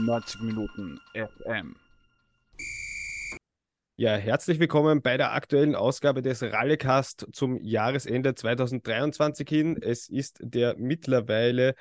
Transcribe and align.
90 0.00 0.40
Minuten 0.40 0.98
FM. 1.14 1.76
Ja, 3.96 4.16
herzlich 4.16 4.58
willkommen 4.58 5.02
bei 5.02 5.18
der 5.18 5.32
aktuellen 5.32 5.74
Ausgabe 5.74 6.22
des 6.22 6.42
Rallycast 6.42 7.26
zum 7.32 7.60
Jahresende 7.62 8.34
2023 8.34 9.46
hin. 9.46 9.78
Es 9.80 10.08
ist 10.08 10.38
der 10.40 10.74
mittlerweile 10.78 11.74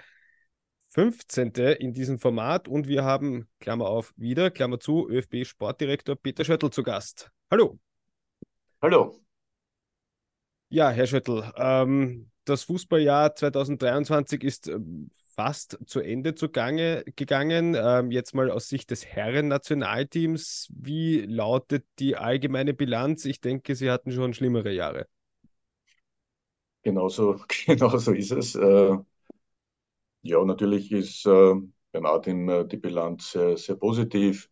15. 0.89 1.53
in 1.79 1.93
diesem 1.93 2.19
Format 2.19 2.67
und 2.67 2.89
wir 2.89 3.05
haben, 3.05 3.47
Klammer 3.61 3.87
auf, 3.87 4.13
wieder, 4.17 4.51
Klammer 4.51 4.79
zu, 4.79 5.07
ÖFB-Sportdirektor 5.09 6.17
Peter 6.17 6.43
Schöttl 6.43 6.71
zu 6.71 6.83
Gast. 6.83 7.31
Hallo. 7.49 7.79
Hallo. 8.81 9.17
Ja, 10.67 10.89
Herr 10.89 11.07
Schöttl, 11.07 11.49
ähm, 11.55 12.29
das 12.43 12.63
Fußballjahr 12.63 13.35
2023 13.35 14.43
ist 14.43 14.67
ähm, 14.67 15.09
fast 15.39 15.79
zu 15.85 16.01
Ende 16.01 16.35
zugange, 16.35 17.05
gegangen. 17.15 17.73
Ähm, 17.73 18.11
jetzt 18.11 18.35
mal 18.35 18.51
aus 18.51 18.67
Sicht 18.67 18.91
des 18.91 19.05
Herren-Nationalteams. 19.05 20.67
Wie 20.75 21.21
lautet 21.21 21.85
die 21.97 22.17
allgemeine 22.17 22.73
Bilanz? 22.73 23.23
Ich 23.23 23.39
denke, 23.39 23.73
Sie 23.75 23.89
hatten 23.89 24.11
schon 24.11 24.33
schlimmere 24.33 24.73
Jahre. 24.73 25.07
Genauso, 26.81 27.39
genauso 27.65 28.11
ist 28.11 28.31
es. 28.31 28.55
Äh, 28.55 28.97
ja, 30.23 30.43
natürlich 30.43 30.91
ist 30.91 31.25
äh, 31.25 31.55
bei 31.93 32.01
Martin 32.01 32.49
äh, 32.49 32.67
die 32.67 32.75
Bilanz 32.75 33.31
sehr, 33.31 33.55
sehr 33.55 33.75
positiv. 33.75 34.49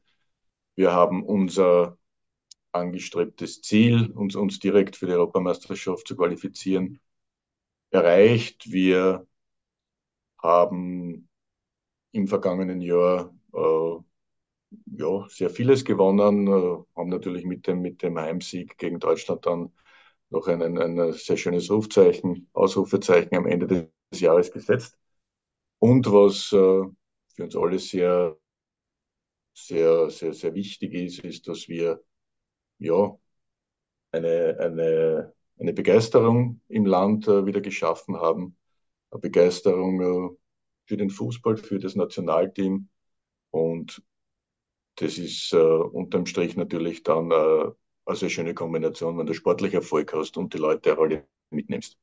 Wir 0.75 0.93
haben 0.93 1.21
unser 1.21 1.97
angestrebtes 2.71 3.61
Ziel, 3.61 4.09
uns, 4.11 4.38
uns 4.38 4.59
direkt 4.59 4.95
für 4.95 5.07
die 5.07 5.11
Europameisterschaft 5.11 6.07
zu 6.07 6.15
qualifizieren, 6.15 7.01
erreicht. 7.89 8.71
Wir 8.71 9.27
haben 10.47 11.29
im 12.13 12.27
vergangenen 12.27 12.81
Jahr 12.81 13.33
äh, 13.53 13.97
ja, 14.97 15.27
sehr 15.30 15.49
vieles 15.49 15.85
gewonnen, 15.85 16.47
äh, 16.47 16.83
haben 16.95 17.09
natürlich 17.09 17.45
mit 17.45 17.67
dem, 17.67 17.81
mit 17.81 18.02
dem 18.03 18.17
Heimsieg 18.19 18.77
gegen 18.77 18.99
Deutschland 18.99 19.45
dann 19.45 19.72
noch 20.30 20.47
ein, 20.47 20.61
ein, 20.61 21.13
sehr 21.13 21.38
schönes 21.38 21.72
Rufzeichen, 21.72 22.49
Ausrufezeichen 22.53 23.35
am 23.35 23.45
Ende 23.47 23.67
des 24.11 24.19
Jahres 24.19 24.52
gesetzt. 24.52 24.97
Und 25.80 26.05
was 26.11 26.52
äh, 26.53 26.89
für 27.35 27.44
uns 27.44 27.55
alle 27.55 27.79
sehr, 27.79 28.38
sehr, 29.53 30.09
sehr, 30.09 30.33
sehr 30.33 30.53
wichtig 30.53 30.94
ist, 30.94 31.19
ist, 31.19 31.47
dass 31.47 31.67
wir 31.67 32.02
ja, 32.79 33.17
eine, 34.11 34.57
eine, 34.59 35.33
eine 35.59 35.73
Begeisterung 35.73 36.61
im 36.67 36.85
Land 36.85 37.27
wieder 37.27 37.61
geschaffen 37.61 38.17
haben. 38.17 38.56
Eine 39.11 39.22
Begeisterung 39.22 40.02
äh, 40.02 40.38
für 40.86 40.97
den 40.97 41.09
Fußball, 41.09 41.58
für 41.58 41.80
das 41.80 41.95
Nationalteam. 41.95 42.89
Und 43.52 44.02
das 44.95 45.17
ist 45.17 45.53
äh, 45.53 45.58
unterm 45.58 46.25
Strich 46.25 46.55
natürlich 46.55 47.03
dann 47.03 47.31
äh, 47.31 47.72
eine 48.05 48.16
sehr 48.16 48.30
schöne 48.30 48.53
Kombination, 48.53 49.17
wenn 49.17 49.25
du 49.25 49.33
sportlich 49.33 49.73
Erfolg 49.73 50.13
hast 50.13 50.38
und 50.38 50.53
die 50.53 50.58
Leute 50.58 50.97
alle 50.97 51.28
mitnimmst. 51.50 51.97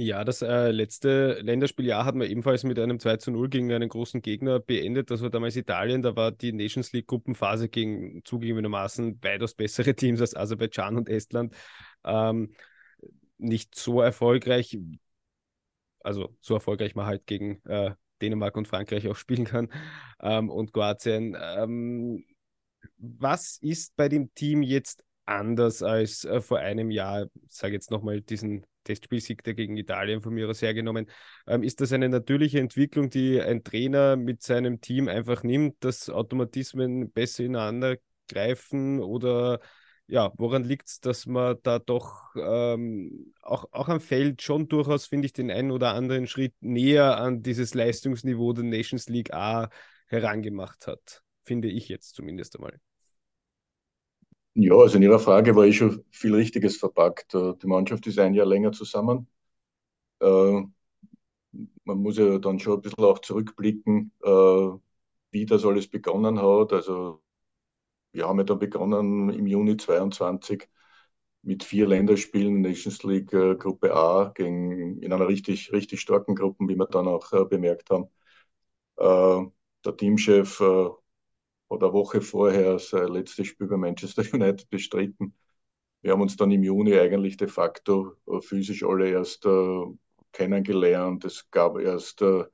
Ja, 0.00 0.22
das 0.22 0.42
äh, 0.42 0.70
letzte 0.70 1.40
Länderspieljahr 1.40 2.04
hat 2.04 2.14
man 2.14 2.30
ebenfalls 2.30 2.62
mit 2.62 2.78
einem 2.78 3.00
2 3.00 3.16
zu 3.16 3.32
0 3.32 3.48
gegen 3.48 3.72
einen 3.72 3.88
großen 3.88 4.22
Gegner 4.22 4.60
beendet. 4.60 5.10
Das 5.10 5.22
war 5.22 5.30
damals 5.30 5.56
Italien. 5.56 6.02
Da 6.02 6.14
war 6.14 6.30
die 6.30 6.52
Nations 6.52 6.92
League 6.92 7.08
Gruppenphase 7.08 7.68
gegen 7.68 8.22
zugegebenermaßen 8.24 9.18
weitaus 9.24 9.54
bessere 9.54 9.96
Teams 9.96 10.20
als 10.20 10.36
Aserbaidschan 10.36 10.96
und 10.96 11.08
Estland. 11.08 11.52
Ähm, 12.04 12.52
nicht 13.38 13.74
so 13.74 14.00
erfolgreich. 14.00 14.78
Also 16.00 16.36
so 16.40 16.54
erfolgreich 16.54 16.94
man 16.94 17.06
halt 17.06 17.26
gegen 17.26 17.60
äh, 17.66 17.92
Dänemark 18.20 18.56
und 18.56 18.68
Frankreich 18.68 19.08
auch 19.08 19.16
spielen 19.16 19.44
kann 19.44 19.70
ähm, 20.20 20.50
und 20.50 20.72
Kroatien. 20.72 21.36
Ähm, 21.40 22.24
was 22.96 23.58
ist 23.60 23.96
bei 23.96 24.08
dem 24.08 24.32
Team 24.34 24.62
jetzt 24.62 25.04
anders 25.24 25.82
als 25.82 26.24
äh, 26.24 26.40
vor 26.40 26.58
einem 26.58 26.90
Jahr? 26.90 27.26
Ich 27.48 27.56
sage 27.56 27.74
jetzt 27.74 27.90
nochmal 27.90 28.20
diesen 28.20 28.64
Testspielsieg 28.84 29.42
der 29.44 29.54
gegen 29.54 29.76
Italien 29.76 30.22
von 30.22 30.32
mir 30.34 30.48
aus 30.48 30.62
hergenommen. 30.62 31.06
Ähm, 31.46 31.62
ist 31.62 31.80
das 31.80 31.92
eine 31.92 32.08
natürliche 32.08 32.58
Entwicklung, 32.60 33.10
die 33.10 33.40
ein 33.40 33.62
Trainer 33.62 34.16
mit 34.16 34.42
seinem 34.42 34.80
Team 34.80 35.08
einfach 35.08 35.42
nimmt, 35.42 35.76
dass 35.84 36.08
Automatismen 36.08 37.12
besser 37.12 37.44
ineinander 37.44 37.96
greifen 38.28 39.00
oder 39.00 39.60
ja, 40.08 40.32
woran 40.38 40.64
liegt 40.64 40.88
es, 40.88 41.00
dass 41.00 41.26
man 41.26 41.58
da 41.62 41.78
doch 41.78 42.34
ähm, 42.36 43.34
auch, 43.42 43.66
auch 43.72 43.88
am 43.88 44.00
Feld 44.00 44.42
schon 44.42 44.68
durchaus, 44.68 45.06
finde 45.06 45.26
ich, 45.26 45.34
den 45.34 45.50
einen 45.50 45.70
oder 45.70 45.94
anderen 45.94 46.26
Schritt 46.26 46.54
näher 46.60 47.18
an 47.18 47.42
dieses 47.42 47.74
Leistungsniveau 47.74 48.52
der 48.54 48.64
Nations 48.64 49.08
League 49.08 49.32
A 49.34 49.68
herangemacht 50.08 50.86
hat? 50.86 51.22
Finde 51.44 51.68
ich 51.68 51.88
jetzt 51.88 52.14
zumindest 52.14 52.56
einmal. 52.56 52.80
Ja, 54.54 54.74
also 54.74 54.96
in 54.96 55.02
Ihrer 55.04 55.18
Frage 55.20 55.54
war 55.56 55.64
eh 55.64 55.72
schon 55.72 56.04
viel 56.10 56.34
Richtiges 56.34 56.76
verpackt. 56.78 57.34
Äh, 57.34 57.54
die 57.62 57.66
Mannschaft 57.68 58.06
ist 58.06 58.18
ein 58.18 58.34
Jahr 58.34 58.46
länger 58.46 58.72
zusammen. 58.72 59.28
Äh, 60.20 60.62
man 61.84 61.98
muss 61.98 62.18
ja 62.18 62.38
dann 62.38 62.58
schon 62.58 62.74
ein 62.78 62.82
bisschen 62.82 63.04
auch 63.04 63.18
zurückblicken, 63.20 64.12
äh, 64.22 64.28
wie 65.30 65.46
das 65.46 65.64
alles 65.64 65.88
begonnen 65.88 66.40
hat. 66.40 66.72
Also 66.72 67.22
wir 68.12 68.26
haben 68.28 68.38
ja 68.38 68.44
dann 68.44 68.58
begonnen 68.58 69.30
im 69.30 69.46
Juni 69.46 69.76
22 69.76 70.68
mit 71.42 71.64
vier 71.64 71.86
Länderspielen 71.88 72.60
Nations 72.62 73.02
League 73.04 73.30
Gruppe 73.30 73.94
A 73.94 74.32
gegen, 74.34 74.98
in 75.00 75.12
einer 75.12 75.28
richtig, 75.28 75.72
richtig 75.72 76.00
starken 76.00 76.34
Gruppe, 76.34 76.66
wie 76.68 76.76
wir 76.76 76.86
dann 76.86 77.08
auch 77.08 77.30
bemerkt 77.48 77.90
haben. 77.90 78.08
der 78.98 79.96
Teamchef 79.96 80.60
oder 81.68 81.92
Woche 81.92 82.20
vorher 82.20 82.78
sein 82.78 83.08
letztes 83.08 83.46
Spiel 83.48 83.66
bei 83.68 83.76
Manchester 83.76 84.22
United 84.32 84.68
bestritten. 84.70 85.34
Wir 86.02 86.12
haben 86.12 86.22
uns 86.22 86.36
dann 86.36 86.50
im 86.52 86.62
Juni 86.62 86.98
eigentlich 86.98 87.36
de 87.36 87.48
facto 87.48 88.14
äh, 88.28 88.40
physisch 88.40 88.84
alle 88.84 89.10
erst 89.10 89.46
äh, 89.46 89.84
kennengelernt. 90.32 91.24
Es 91.24 91.50
gab 91.50 91.78
erst 91.78 92.22
äh, 92.22 92.44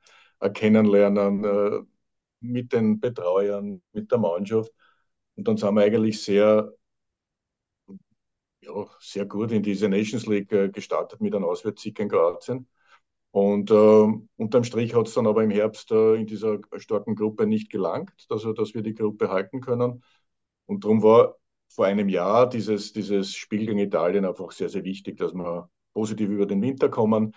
ein 0.41 0.53
Kennenlernen 0.53 1.45
äh, 1.45 1.81
mit 2.41 2.73
den 2.73 3.01
Betreuern, 3.01 3.83
mit 3.93 4.11
der 4.11 4.19
Mannschaft. 4.19 4.73
Und 5.37 5.49
dann 5.49 5.57
sind 5.57 5.75
wir 5.75 5.83
eigentlich 5.83 6.23
sehr, 6.23 6.73
ja, 8.61 8.87
sehr 9.01 9.27
gut 9.27 9.53
in 9.53 9.63
diese 9.63 9.89
Nations 9.89 10.27
League 10.27 10.53
äh, 10.53 10.69
gestartet 10.71 11.21
mit 11.21 11.35
einem 11.35 11.45
Auswärtssieg 11.45 11.99
in 11.99 12.09
Kroatien. 12.09 12.69
Und 13.31 13.71
äh, 13.71 14.07
unterm 14.37 14.65
Strich 14.65 14.95
hat 14.95 15.09
es 15.09 15.15
dann 15.15 15.27
aber 15.27 15.43
im 15.43 15.51
Herbst 15.51 15.91
äh, 15.91 16.15
in 16.15 16.27
dieser 16.27 16.61
starken 16.77 17.17
Gruppe 17.17 17.47
nicht 17.47 17.69
gelangt, 17.69 18.13
also 18.29 18.53
dass 18.53 18.75
wir 18.75 18.83
die 18.83 18.95
Gruppe 18.95 19.29
halten 19.29 19.61
können. 19.61 20.05
Und 20.67 20.85
darum 20.85 21.03
war 21.03 21.37
vor 21.69 21.87
einem 21.87 22.09
Jahr 22.09 22.49
dieses, 22.49 22.93
dieses 22.93 23.35
Spiel 23.35 23.67
gegen 23.67 23.79
Italien 23.79 24.25
einfach 24.25 24.53
sehr, 24.53 24.69
sehr 24.69 24.85
wichtig, 24.85 25.17
dass 25.17 25.35
wir 25.35 25.69
positiv 25.93 26.31
über 26.31 26.47
den 26.47 26.63
Winter 26.63 26.89
kommen. 26.89 27.35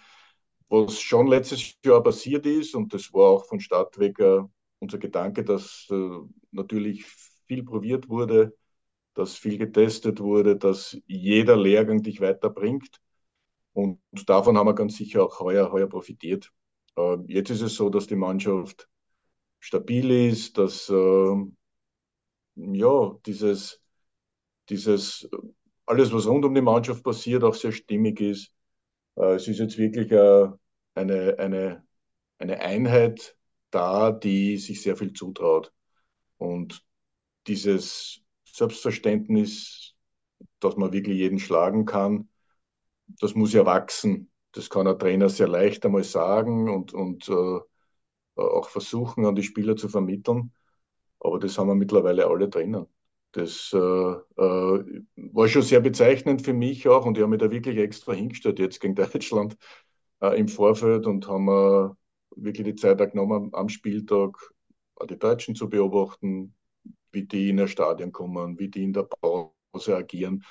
Was 0.70 1.00
schon 1.02 1.28
letztes 1.28 1.74
Jahr 1.84 2.04
passiert 2.04 2.46
ist, 2.46 2.76
und 2.76 2.94
das 2.94 3.12
war 3.14 3.30
auch 3.32 3.46
von 3.46 3.60
Start 3.60 3.98
weg 3.98 4.20
äh, 4.20 4.42
unser 4.80 5.00
Gedanke, 5.00 5.44
dass 5.44 5.88
äh, 5.90 6.20
natürlich 6.52 7.06
viel 7.48 7.64
probiert 7.64 8.10
wurde, 8.10 8.56
dass 9.14 9.36
viel 9.36 9.58
getestet 9.58 10.20
wurde, 10.20 10.58
dass 10.58 10.98
jeder 11.08 11.58
Lehrgang 11.58 12.04
dich 12.04 12.22
weiterbringt. 12.22 13.02
Und 13.74 14.00
davon 14.28 14.58
haben 14.58 14.68
wir 14.68 14.76
ganz 14.76 14.98
sicher 14.98 15.24
auch 15.24 15.40
heuer, 15.40 15.72
heuer 15.72 15.88
profitiert. 15.88 16.52
Äh, 16.98 17.18
jetzt 17.28 17.50
ist 17.50 17.62
es 17.62 17.76
so, 17.76 17.90
dass 17.90 18.08
die 18.08 18.16
Mannschaft 18.16 18.88
stabil 19.60 20.12
ist, 20.30 20.58
dass 20.58 20.90
äh, 20.90 21.36
ja, 22.56 23.16
dieses, 23.26 23.82
dieses, 24.70 25.30
alles, 25.86 26.12
was 26.12 26.28
rund 26.28 26.46
um 26.46 26.56
die 26.56 26.62
Mannschaft 26.62 27.04
passiert, 27.04 27.44
auch 27.44 27.56
sehr 27.56 27.72
stimmig 27.72 28.20
ist. 28.20 28.52
Äh, 29.16 29.36
es 29.36 29.48
ist 29.48 29.60
jetzt 29.60 29.78
wirklich 29.78 30.12
äh, 30.12 30.48
eine, 30.96 31.38
eine, 31.40 31.86
eine 32.40 32.60
Einheit 32.60 33.38
da, 33.72 34.12
die 34.12 34.58
sich 34.58 34.82
sehr 34.82 34.98
viel 34.98 35.14
zutraut. 35.14 35.74
Und 36.38 36.84
dieses 37.48 38.22
Selbstverständnis, 38.46 39.96
dass 40.60 40.78
man 40.78 40.94
wirklich 40.94 41.18
jeden 41.18 41.40
schlagen 41.40 41.86
kann, 41.86 42.30
das 43.20 43.36
muss 43.36 43.54
ja 43.54 43.66
wachsen. 43.66 44.32
Das 44.52 44.70
kann 44.70 44.88
ein 44.88 45.00
Trainer 45.00 45.30
sehr 45.30 45.48
leicht 45.48 45.86
einmal 45.86 46.04
sagen 46.04 46.70
und, 46.70 46.94
und 46.94 47.30
äh, 47.30 47.60
auch 48.36 48.70
versuchen, 48.70 49.26
an 49.26 49.36
die 49.36 49.44
Spieler 49.44 49.76
zu 49.76 49.90
vermitteln. 49.90 50.54
Aber 51.20 51.40
das 51.40 51.58
haben 51.58 51.68
wir 51.68 51.76
mittlerweile 51.76 52.28
alle 52.28 52.50
drinnen. 52.50 52.86
Das 53.32 53.72
äh, 53.74 53.78
äh, 53.78 55.04
war 55.16 55.48
schon 55.48 55.62
sehr 55.62 55.82
bezeichnend 55.82 56.44
für 56.44 56.54
mich 56.54 56.88
auch 56.88 57.06
und 57.06 57.18
ich 57.18 57.22
habe 57.24 57.32
mich 57.32 57.40
da 57.40 57.52
wirklich 57.52 57.78
extra 57.78 58.14
hingestellt 58.14 58.60
jetzt 58.60 58.80
gegen 58.80 58.96
Deutschland 58.96 59.58
äh, 60.22 60.40
im 60.40 60.48
Vorfeld 60.48 61.06
und 61.06 61.28
haben 61.28 61.48
äh, 61.48 61.90
wirklich 62.36 62.66
die 62.66 62.76
Zeit 62.76 62.98
genommen, 63.12 63.50
am 63.54 63.70
Spieltag 63.70 64.38
die 65.10 65.20
Deutschen 65.20 65.56
zu 65.56 65.70
beobachten, 65.70 66.56
wie 67.18 67.26
die 67.26 67.50
in 67.50 67.60
ein 67.60 67.68
Stadion 67.68 68.12
kommen, 68.12 68.60
wie 68.60 68.70
die 68.70 68.84
in 68.84 68.94
der 68.94 69.04
Pause 69.04 69.96
agieren 69.96 70.44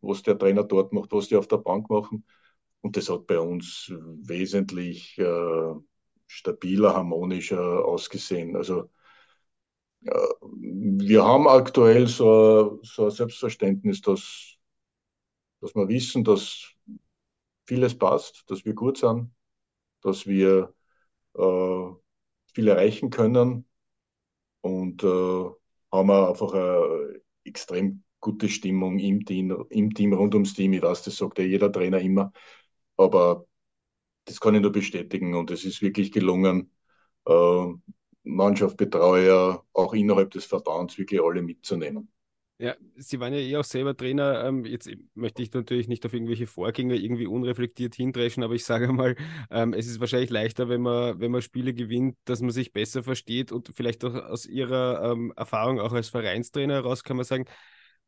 was 0.00 0.22
der 0.22 0.38
Trainer 0.38 0.64
dort 0.64 0.92
macht, 0.92 1.12
was 1.12 1.28
die 1.28 1.36
auf 1.36 1.48
der 1.48 1.58
Bank 1.58 1.90
machen. 1.90 2.24
Und 2.80 2.96
das 2.96 3.08
hat 3.10 3.26
bei 3.26 3.38
uns 3.38 3.92
wesentlich 4.22 5.18
äh, 5.18 5.74
stabiler, 6.26 6.94
harmonischer 6.94 7.84
ausgesehen. 7.84 8.56
Also 8.56 8.88
wir 10.00 11.24
haben 11.24 11.46
aktuell 11.46 12.06
so, 12.06 12.80
so 12.82 13.04
ein 13.04 13.10
Selbstverständnis, 13.10 14.00
dass, 14.00 14.54
dass 15.60 15.74
wir 15.74 15.88
wissen, 15.88 16.24
dass 16.24 16.72
vieles 17.66 17.98
passt, 17.98 18.44
dass 18.50 18.64
wir 18.64 18.72
gut 18.72 18.96
sind, 18.96 19.30
dass 20.00 20.26
wir 20.26 20.74
äh, 21.34 21.86
viel 22.54 22.68
erreichen 22.68 23.10
können 23.10 23.68
und 24.62 25.04
äh, 25.04 25.50
haben 25.92 26.10
einfach 26.10 26.52
eine 26.54 27.20
extrem 27.44 28.04
gute 28.20 28.48
Stimmung 28.48 28.98
im 28.98 29.24
Team, 29.24 29.66
im 29.70 29.94
Team, 29.94 30.12
rund 30.12 30.34
ums 30.34 30.54
Team. 30.54 30.72
Ich 30.72 30.82
weiß, 30.82 31.02
das 31.04 31.16
sagt 31.16 31.38
ja 31.38 31.44
jeder 31.44 31.72
Trainer 31.72 32.00
immer, 32.00 32.32
aber 32.96 33.46
das 34.26 34.40
kann 34.40 34.54
ich 34.54 34.62
nur 34.62 34.72
bestätigen 34.72 35.34
und 35.34 35.50
es 35.50 35.64
ist 35.64 35.82
wirklich 35.82 36.12
gelungen, 36.12 36.72
äh, 37.26 37.66
Mannschaft, 38.24 38.76
Betreuer, 38.76 39.64
auch 39.72 39.94
innerhalb 39.94 40.30
des 40.32 40.46
Verbands 40.46 40.98
wirklich 40.98 41.20
alle 41.22 41.42
mitzunehmen. 41.42 42.10
Ja, 42.62 42.74
Sie 42.96 43.18
waren 43.20 43.32
ja 43.32 43.38
eh 43.40 43.56
auch 43.56 43.64
selber 43.64 43.96
Trainer. 43.96 44.44
Ähm, 44.44 44.66
jetzt 44.66 44.90
möchte 45.14 45.42
ich 45.42 45.50
natürlich 45.54 45.88
nicht 45.88 46.04
auf 46.04 46.12
irgendwelche 46.12 46.46
Vorgänger 46.46 46.94
irgendwie 46.94 47.26
unreflektiert 47.26 47.94
hindreschen, 47.94 48.42
aber 48.42 48.54
ich 48.54 48.66
sage 48.66 48.92
mal, 48.92 49.16
ähm, 49.50 49.72
es 49.72 49.86
ist 49.86 49.98
wahrscheinlich 49.98 50.28
leichter, 50.28 50.68
wenn 50.68 50.82
man, 50.82 51.18
wenn 51.20 51.30
man 51.30 51.40
Spiele 51.40 51.72
gewinnt, 51.72 52.18
dass 52.26 52.42
man 52.42 52.50
sich 52.50 52.74
besser 52.74 53.02
versteht 53.02 53.50
und 53.50 53.70
vielleicht 53.74 54.04
auch 54.04 54.14
aus 54.14 54.44
Ihrer 54.44 55.10
ähm, 55.12 55.32
Erfahrung 55.36 55.80
auch 55.80 55.94
als 55.94 56.10
Vereinstrainer 56.10 56.74
heraus 56.74 57.02
kann 57.02 57.16
man 57.16 57.24
sagen, 57.24 57.46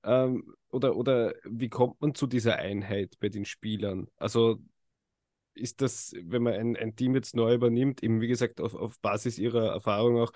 ähm, 0.04 0.54
oder, 0.70 0.96
oder 0.96 1.34
wie 1.44 1.68
kommt 1.70 2.00
man 2.02 2.14
zu 2.14 2.26
dieser 2.26 2.56
Einheit 2.56 3.16
bei 3.20 3.30
den 3.30 3.46
Spielern? 3.46 4.08
Also 4.16 4.58
ist 5.54 5.80
das, 5.82 6.14
wenn 6.22 6.42
man 6.42 6.54
ein, 6.54 6.76
ein 6.76 6.96
Team 6.96 7.14
jetzt 7.14 7.36
neu 7.36 7.54
übernimmt, 7.54 8.02
eben 8.02 8.20
wie 8.20 8.28
gesagt 8.28 8.60
auf, 8.60 8.74
auf 8.74 8.98
Basis 9.00 9.38
Ihrer 9.38 9.72
Erfahrung 9.72 10.18
auch, 10.18 10.32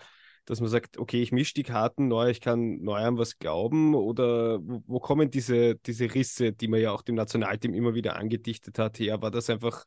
dass 0.46 0.60
man 0.60 0.70
sagt, 0.70 0.96
okay, 0.96 1.20
ich 1.20 1.32
mische 1.32 1.54
die 1.54 1.64
Karten 1.64 2.08
neu, 2.08 2.30
ich 2.30 2.40
kann 2.40 2.82
neu 2.82 2.98
an 2.98 3.18
was 3.18 3.38
glauben? 3.38 3.94
Oder 3.94 4.60
wo, 4.62 5.00
kommen 5.00 5.30
diese, 5.30 5.74
diese 5.74 6.14
Risse, 6.14 6.52
die 6.52 6.68
man 6.68 6.80
ja 6.80 6.92
auch 6.92 7.02
dem 7.02 7.16
Nationalteam 7.16 7.74
immer 7.74 7.94
wieder 7.94 8.16
angedichtet 8.16 8.78
hat, 8.78 8.98
her? 8.98 9.20
War 9.20 9.30
das 9.30 9.50
einfach 9.50 9.84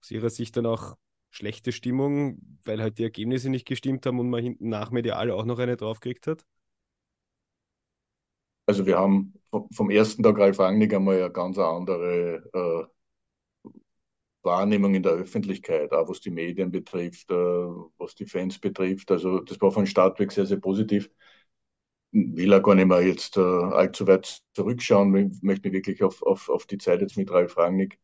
aus 0.00 0.10
Ihrer 0.10 0.30
Sicht 0.30 0.56
dann 0.56 0.66
auch 0.66 0.96
schlechte 1.30 1.72
Stimmung, 1.72 2.38
weil 2.64 2.80
halt 2.80 2.98
die 2.98 3.04
Ergebnisse 3.04 3.50
nicht 3.50 3.66
gestimmt 3.66 4.06
haben 4.06 4.20
und 4.20 4.30
man 4.30 4.42
hinten 4.42 4.68
nach 4.68 4.90
medial 4.90 5.30
auch 5.30 5.44
noch 5.44 5.58
eine 5.58 5.76
draufgekriegt 5.76 6.26
hat? 6.26 6.44
Also 8.66 8.84
wir 8.84 8.98
haben 8.98 9.34
vom 9.72 9.90
ersten 9.90 10.22
Tag 10.22 10.38
Ralf 10.38 10.58
Rangnick 10.58 10.92
einmal 10.92 11.22
eine 11.22 11.32
ganz 11.32 11.56
andere 11.56 12.42
äh, 12.52 12.95
Wahrnehmung 14.46 14.94
in 14.94 15.02
der 15.02 15.12
Öffentlichkeit, 15.12 15.92
auch 15.92 16.08
was 16.08 16.20
die 16.20 16.30
Medien 16.30 16.70
betrifft, 16.72 17.30
äh, 17.30 17.34
was 17.34 18.14
die 18.16 18.26
Fans 18.26 18.58
betrifft. 18.58 19.10
Also 19.10 19.40
das 19.40 19.60
war 19.60 19.72
von 19.72 19.86
Start 19.86 20.18
weg 20.20 20.32
sehr, 20.32 20.46
sehr 20.46 20.58
positiv. 20.58 21.10
Will 22.12 22.54
auch 22.54 22.62
gar 22.62 22.74
nicht 22.74 22.86
mehr 22.86 23.02
jetzt 23.02 23.36
äh, 23.36 23.40
allzu 23.40 24.06
weit 24.06 24.42
zurückschauen. 24.54 25.14
Ich 25.32 25.42
möchte 25.42 25.68
mich 25.68 25.74
wirklich 25.76 26.02
auf, 26.02 26.22
auf, 26.22 26.48
auf 26.48 26.66
die 26.66 26.78
Zeit 26.78 27.02
jetzt 27.02 27.16
mit 27.18 27.30
Ralf 27.30 27.56
Rangnick 27.58 27.98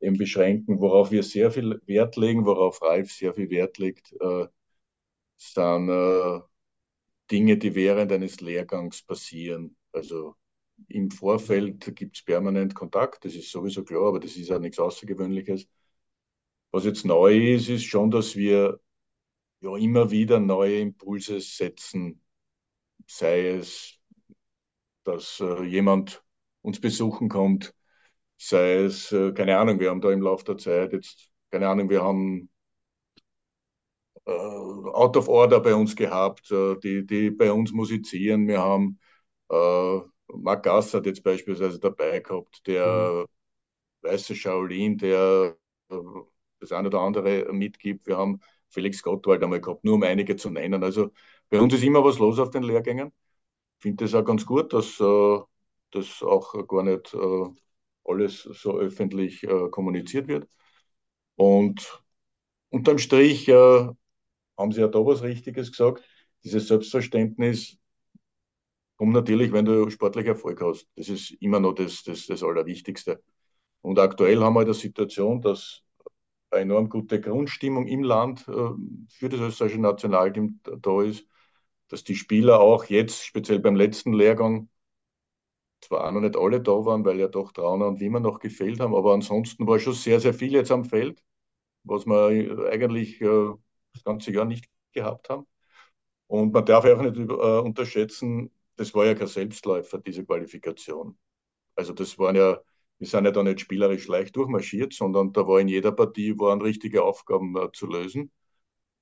eben 0.00 0.16
beschränken. 0.18 0.80
Worauf 0.80 1.10
wir 1.10 1.22
sehr 1.22 1.50
viel 1.50 1.80
Wert 1.86 2.16
legen, 2.16 2.46
worauf 2.46 2.82
Ralf 2.82 3.12
sehr 3.12 3.34
viel 3.34 3.50
Wert 3.50 3.78
legt, 3.78 4.14
äh, 4.20 4.46
sind 5.36 5.88
Dinge, 7.30 7.56
die 7.58 7.74
während 7.74 8.12
eines 8.12 8.40
Lehrgangs 8.40 9.02
passieren. 9.02 9.76
Also 9.92 10.36
im 10.88 11.10
Vorfeld 11.10 11.94
gibt 11.96 12.16
es 12.16 12.24
permanent 12.24 12.74
Kontakt, 12.74 13.24
das 13.24 13.34
ist 13.34 13.50
sowieso 13.50 13.84
klar, 13.84 14.08
aber 14.08 14.20
das 14.20 14.36
ist 14.36 14.48
ja 14.48 14.58
nichts 14.58 14.78
Außergewöhnliches. 14.78 15.68
Was 16.70 16.84
jetzt 16.84 17.04
neu 17.04 17.54
ist, 17.54 17.68
ist 17.68 17.84
schon, 17.84 18.10
dass 18.10 18.36
wir 18.36 18.80
ja 19.60 19.76
immer 19.76 20.10
wieder 20.10 20.40
neue 20.40 20.80
Impulse 20.80 21.40
setzen, 21.40 22.22
sei 23.06 23.48
es, 23.50 23.98
dass 25.04 25.40
äh, 25.40 25.64
jemand 25.64 26.24
uns 26.62 26.80
besuchen 26.80 27.28
kommt, 27.28 27.74
sei 28.38 28.76
es, 28.84 29.12
äh, 29.12 29.32
keine 29.32 29.58
Ahnung, 29.58 29.80
wir 29.80 29.90
haben 29.90 30.00
da 30.00 30.12
im 30.12 30.22
Laufe 30.22 30.44
der 30.44 30.58
Zeit 30.58 30.92
jetzt, 30.92 31.30
keine 31.50 31.68
Ahnung, 31.68 31.90
wir 31.90 32.02
haben 32.02 32.50
äh, 34.26 34.30
Out 34.30 35.16
of 35.16 35.28
Order 35.28 35.60
bei 35.60 35.74
uns 35.74 35.96
gehabt, 35.96 36.50
äh, 36.50 36.76
die, 36.78 37.06
die 37.06 37.30
bei 37.30 37.52
uns 37.52 37.72
musizieren, 37.72 38.46
wir 38.48 38.60
haben 38.60 38.98
äh, 39.50 40.00
Mark 40.34 40.64
Gass 40.64 40.94
hat 40.94 41.06
jetzt 41.06 41.22
beispielsweise 41.22 41.78
dabei 41.78 42.20
gehabt, 42.20 42.66
der 42.66 43.26
mhm. 43.26 44.08
weiße 44.08 44.34
Shaolin, 44.34 44.98
der 44.98 45.56
äh, 45.90 45.96
das 46.60 46.72
eine 46.72 46.88
oder 46.88 47.00
andere 47.00 47.52
mitgibt. 47.52 48.06
Wir 48.06 48.16
haben 48.16 48.40
Felix 48.68 49.02
Gottwald 49.02 49.42
einmal 49.42 49.60
gehabt, 49.60 49.84
nur 49.84 49.94
um 49.94 50.02
einige 50.02 50.36
zu 50.36 50.50
nennen. 50.50 50.82
Also 50.82 51.10
bei 51.50 51.60
uns 51.60 51.74
ist 51.74 51.82
immer 51.82 52.02
was 52.04 52.18
los 52.18 52.38
auf 52.38 52.50
den 52.50 52.62
Lehrgängen. 52.62 53.12
Ich 53.78 53.82
finde 53.82 54.04
das 54.04 54.14
auch 54.14 54.24
ganz 54.24 54.46
gut, 54.46 54.72
dass 54.72 54.98
äh, 55.00 55.38
das 55.90 56.22
auch 56.22 56.66
gar 56.66 56.82
nicht 56.82 57.12
äh, 57.14 57.44
alles 58.04 58.42
so 58.42 58.78
öffentlich 58.78 59.46
kommuniziert 59.70 60.26
wird. 60.26 60.48
Und 61.36 62.02
unterm 62.70 62.98
Strich 62.98 63.48
haben 63.48 64.72
Sie 64.72 64.80
ja 64.80 64.88
da 64.88 64.98
was 65.06 65.22
Richtiges 65.22 65.70
gesagt. 65.70 66.02
Dieses 66.42 66.66
Selbstverständnis 66.66 67.78
und 69.02 69.10
natürlich, 69.10 69.50
wenn 69.52 69.64
du 69.64 69.90
sportlich 69.90 70.26
Erfolg 70.28 70.62
hast. 70.62 70.86
Das 70.94 71.08
ist 71.08 71.32
immer 71.42 71.58
noch 71.58 71.72
das, 71.72 72.04
das, 72.04 72.26
das 72.26 72.44
Allerwichtigste. 72.44 73.20
Und 73.80 73.98
aktuell 73.98 74.40
haben 74.40 74.54
wir 74.54 74.60
halt 74.60 74.68
die 74.68 74.74
Situation, 74.74 75.40
dass 75.42 75.82
eine 76.52 76.62
enorm 76.62 76.88
gute 76.88 77.20
Grundstimmung 77.20 77.88
im 77.88 78.04
Land 78.04 78.46
äh, 78.46 78.52
für 79.08 79.28
das 79.28 79.40
österreichische 79.40 79.80
Nationalteam 79.80 80.60
da 80.80 81.02
ist, 81.02 81.26
dass 81.88 82.04
die 82.04 82.14
Spieler 82.14 82.60
auch 82.60 82.84
jetzt, 82.84 83.24
speziell 83.26 83.58
beim 83.58 83.74
letzten 83.74 84.12
Lehrgang, 84.12 84.68
zwar 85.80 86.06
auch 86.06 86.12
noch 86.12 86.20
nicht 86.20 86.36
alle 86.36 86.60
da 86.60 86.70
waren, 86.70 87.04
weil 87.04 87.18
ja 87.18 87.26
doch 87.26 87.50
Trauner 87.50 87.88
und 87.88 87.98
Wimmer 87.98 88.20
noch 88.20 88.38
gefehlt 88.38 88.78
haben, 88.78 88.94
aber 88.94 89.14
ansonsten 89.14 89.66
war 89.66 89.80
schon 89.80 89.94
sehr, 89.94 90.20
sehr 90.20 90.32
viel 90.32 90.52
jetzt 90.52 90.70
am 90.70 90.84
Feld, 90.84 91.20
was 91.82 92.06
wir 92.06 92.68
eigentlich 92.70 93.20
äh, 93.20 93.50
das 93.94 94.04
ganze 94.04 94.30
Jahr 94.32 94.44
nicht 94.44 94.66
gehabt 94.92 95.28
haben. 95.28 95.46
Und 96.28 96.52
man 96.52 96.64
darf 96.64 96.84
auch 96.84 97.02
nicht 97.02 97.16
äh, 97.18 97.22
unterschätzen, 97.60 98.50
das 98.76 98.94
war 98.94 99.06
ja 99.06 99.14
kein 99.14 99.26
Selbstläufer, 99.26 99.98
diese 99.98 100.24
Qualifikation. 100.24 101.18
Also 101.76 101.92
das 101.92 102.18
waren 102.18 102.36
ja, 102.36 102.60
wir 102.98 103.06
sind 103.06 103.24
ja 103.24 103.30
da 103.30 103.42
nicht 103.42 103.60
spielerisch 103.60 104.08
leicht 104.08 104.36
durchmarschiert, 104.36 104.92
sondern 104.92 105.32
da 105.32 105.46
war 105.46 105.60
in 105.60 105.68
jeder 105.68 105.92
Partie 105.92 106.38
waren 106.38 106.62
richtige 106.62 107.02
Aufgaben 107.02 107.56
äh, 107.56 107.70
zu 107.72 107.86
lösen. 107.86 108.32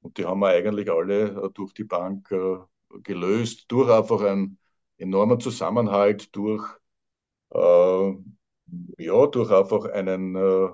Und 0.03 0.19
die 0.19 0.25
haben 0.27 0.41
wir 0.41 0.49
eigentlich 0.49 0.91
alle 0.91 1.47
äh, 1.47 1.51
durch 1.53 1.73
die 1.75 1.85
Bank 1.85 2.31
äh, 2.33 2.59
gelöst, 3.03 3.67
durch 3.69 3.91
einfach 3.91 4.23
einen 4.23 4.59
enormen 4.99 5.41
Zusammenhalt, 5.41 6.35
durch, 6.37 6.65
äh, 7.51 8.13
ja, 8.99 9.27
durch 9.27 9.51
einfach 9.51 9.87
einen, 9.87 10.37
äh, 10.37 10.69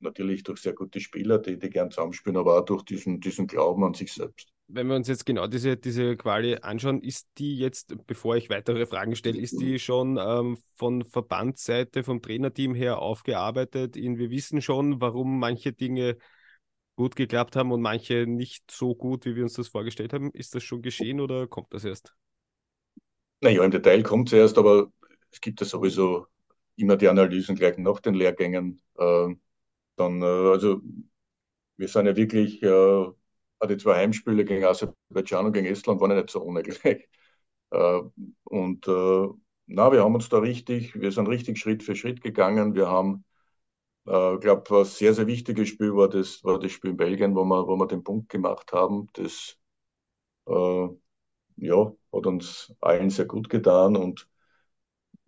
natürlich 0.00 0.42
durch 0.44 0.60
sehr 0.60 0.74
gute 0.74 1.00
Spieler, 1.00 1.38
die, 1.38 1.58
die 1.58 1.70
gern 1.70 1.90
zusammenspielen, 1.90 2.38
aber 2.38 2.60
auch 2.60 2.64
durch 2.64 2.82
diesen, 2.84 3.20
diesen 3.20 3.46
Glauben 3.46 3.84
an 3.84 3.94
sich 3.94 4.12
selbst 4.12 4.52
wenn 4.72 4.86
wir 4.86 4.96
uns 4.96 5.08
jetzt 5.08 5.26
genau 5.26 5.46
diese, 5.46 5.76
diese 5.76 6.16
Quali 6.16 6.56
anschauen, 6.56 7.02
ist 7.02 7.28
die 7.38 7.56
jetzt, 7.56 7.94
bevor 8.06 8.36
ich 8.36 8.50
weitere 8.50 8.86
Fragen 8.86 9.16
stelle, 9.16 9.38
ist 9.38 9.60
die 9.60 9.78
schon 9.78 10.18
ähm, 10.20 10.58
von 10.76 11.04
Verbandsseite, 11.04 12.02
vom 12.04 12.22
Trainerteam 12.22 12.74
her 12.74 12.98
aufgearbeitet? 12.98 13.96
In, 13.96 14.18
wir 14.18 14.30
wissen 14.30 14.62
schon, 14.62 15.00
warum 15.00 15.38
manche 15.38 15.72
Dinge 15.72 16.16
gut 16.96 17.16
geklappt 17.16 17.56
haben 17.56 17.72
und 17.72 17.80
manche 17.80 18.26
nicht 18.26 18.70
so 18.70 18.94
gut, 18.94 19.24
wie 19.24 19.34
wir 19.34 19.42
uns 19.42 19.54
das 19.54 19.68
vorgestellt 19.68 20.12
haben. 20.12 20.30
Ist 20.32 20.54
das 20.54 20.62
schon 20.62 20.82
geschehen 20.82 21.20
oder 21.20 21.46
kommt 21.46 21.72
das 21.72 21.84
erst? 21.84 22.14
Naja, 23.40 23.64
im 23.64 23.70
Detail 23.70 24.02
kommt 24.02 24.28
es 24.28 24.34
erst, 24.34 24.58
aber 24.58 24.92
es 25.30 25.40
gibt 25.40 25.60
ja 25.60 25.66
sowieso 25.66 26.26
immer 26.76 26.96
die 26.96 27.08
Analysen 27.08 27.56
gleich 27.56 27.78
nach 27.78 28.00
den 28.00 28.14
Lehrgängen. 28.14 28.80
Äh, 28.98 29.28
dann, 29.96 30.22
äh, 30.22 30.24
also 30.24 30.82
wir 31.76 31.88
sind 31.88 32.06
ja 32.06 32.16
wirklich 32.16 32.62
äh, 32.62 33.06
die 33.68 33.76
zwei 33.76 33.96
Heimspiele 33.96 34.44
gegen 34.44 34.64
Aserbaidschan 34.64 35.46
und 35.46 35.52
gegen 35.52 35.66
Estland 35.66 36.00
waren 36.00 36.10
ja 36.10 36.16
nicht 36.16 36.30
so 36.30 36.42
ohne 36.42 36.62
gleich. 36.62 37.08
Äh, 37.72 38.00
und 38.44 38.88
äh, 38.88 39.28
na, 39.66 39.92
wir 39.92 40.02
haben 40.02 40.14
uns 40.14 40.28
da 40.28 40.38
richtig, 40.38 41.00
wir 41.00 41.12
sind 41.12 41.28
richtig 41.28 41.58
Schritt 41.58 41.82
für 41.84 41.94
Schritt 41.94 42.20
gegangen. 42.20 42.74
Wir 42.74 42.88
haben, 42.88 43.24
äh, 44.06 44.38
glaube 44.38 44.64
was 44.70 44.98
sehr, 44.98 45.14
sehr 45.14 45.26
wichtiges 45.26 45.68
Spiel 45.68 45.94
war 45.94 46.08
das, 46.08 46.42
war 46.44 46.58
das 46.58 46.72
Spiel 46.72 46.90
in 46.90 46.96
Belgien, 46.96 47.36
wo 47.36 47.44
wir, 47.44 47.66
wo 47.68 47.76
wir 47.76 47.86
den 47.86 48.04
Punkt 48.04 48.28
gemacht 48.28 48.72
haben. 48.72 49.08
Das 49.14 49.56
äh, 50.48 50.88
ja, 51.56 51.92
hat 52.12 52.26
uns 52.26 52.74
allen 52.80 53.10
sehr 53.10 53.26
gut 53.26 53.48
getan 53.48 53.96
und 53.96 54.28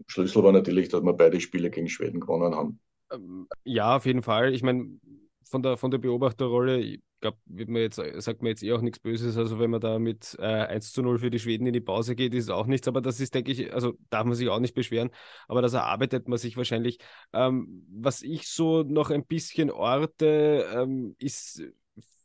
Schlüssel 0.07 0.43
war 0.43 0.53
natürlich, 0.53 0.89
dass 0.89 1.03
wir 1.03 1.13
beide 1.13 1.41
Spiele 1.41 1.71
gegen 1.71 1.89
Schweden 1.89 2.21
gewonnen 2.21 2.55
haben. 2.55 2.81
Ähm, 3.13 3.47
ja, 3.65 3.97
auf 3.97 4.07
jeden 4.07 4.23
Fall. 4.23 4.53
Ich 4.55 4.63
meine, 4.63 4.99
von 5.45 5.63
der, 5.63 5.77
von 5.77 5.91
der 5.91 5.99
Beobachterrolle, 5.99 6.99
glaube, 7.23 8.21
sagt 8.21 8.43
man 8.43 8.51
jetzt 8.51 8.63
eh 8.63 8.73
auch 8.73 8.83
nichts 8.83 8.99
Böses. 8.99 9.39
Also 9.39 9.59
wenn 9.59 9.71
man 9.71 9.81
da 9.81 9.99
mit 9.99 10.37
äh, 10.39 10.43
1 10.43 10.93
zu 10.93 11.03
0 11.03 11.19
für 11.19 11.31
die 11.31 11.39
Schweden 11.39 11.67
in 11.67 11.73
die 11.73 11.81
Pause 11.81 12.15
geht, 12.15 12.35
ist 12.35 12.51
auch 12.51 12.67
nichts. 12.67 12.89
Aber 12.89 13.01
das 13.01 13.21
ist, 13.21 13.35
denke 13.35 13.53
ich, 13.53 13.73
also 13.73 13.95
darf 14.11 14.27
man 14.27 14.35
sich 14.35 14.49
auch 14.49 14.61
nicht 14.61 14.75
beschweren. 14.75 15.11
Aber 15.49 15.63
das 15.63 15.73
erarbeitet 15.73 16.29
man 16.29 16.39
sich 16.39 16.57
wahrscheinlich. 16.57 16.99
Ähm, 17.33 17.87
was 17.91 18.23
ich 18.23 18.49
so 18.49 18.83
noch 18.83 19.11
ein 19.11 19.25
bisschen 19.25 19.71
orte, 19.71 20.69
ähm, 20.75 21.17
ist 21.19 21.63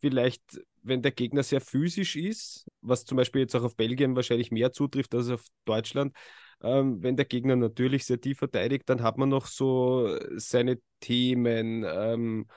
vielleicht, 0.02 0.60
wenn 0.84 1.02
der 1.02 1.12
Gegner 1.12 1.44
sehr 1.44 1.62
physisch 1.62 2.16
ist, 2.16 2.68
was 2.82 3.06
zum 3.06 3.16
Beispiel 3.16 3.42
jetzt 3.42 3.56
auch 3.56 3.64
auf 3.64 3.76
Belgien 3.78 4.16
wahrscheinlich 4.16 4.52
mehr 4.52 4.74
zutrifft 4.74 5.16
als 5.16 5.30
auf 5.30 5.46
Deutschland, 5.66 6.14
ähm, 6.62 7.02
wenn 7.04 7.16
der 7.16 7.26
Gegner 7.26 7.56
natürlich 7.56 8.06
sehr 8.06 8.20
tief 8.20 8.40
verteidigt, 8.40 8.90
dann 8.90 9.04
hat 9.04 9.18
man 9.18 9.30
noch 9.30 9.46
so 9.46 10.18
seine 10.38 10.80
Themen. 11.00 11.86
Ähm, 11.88 12.48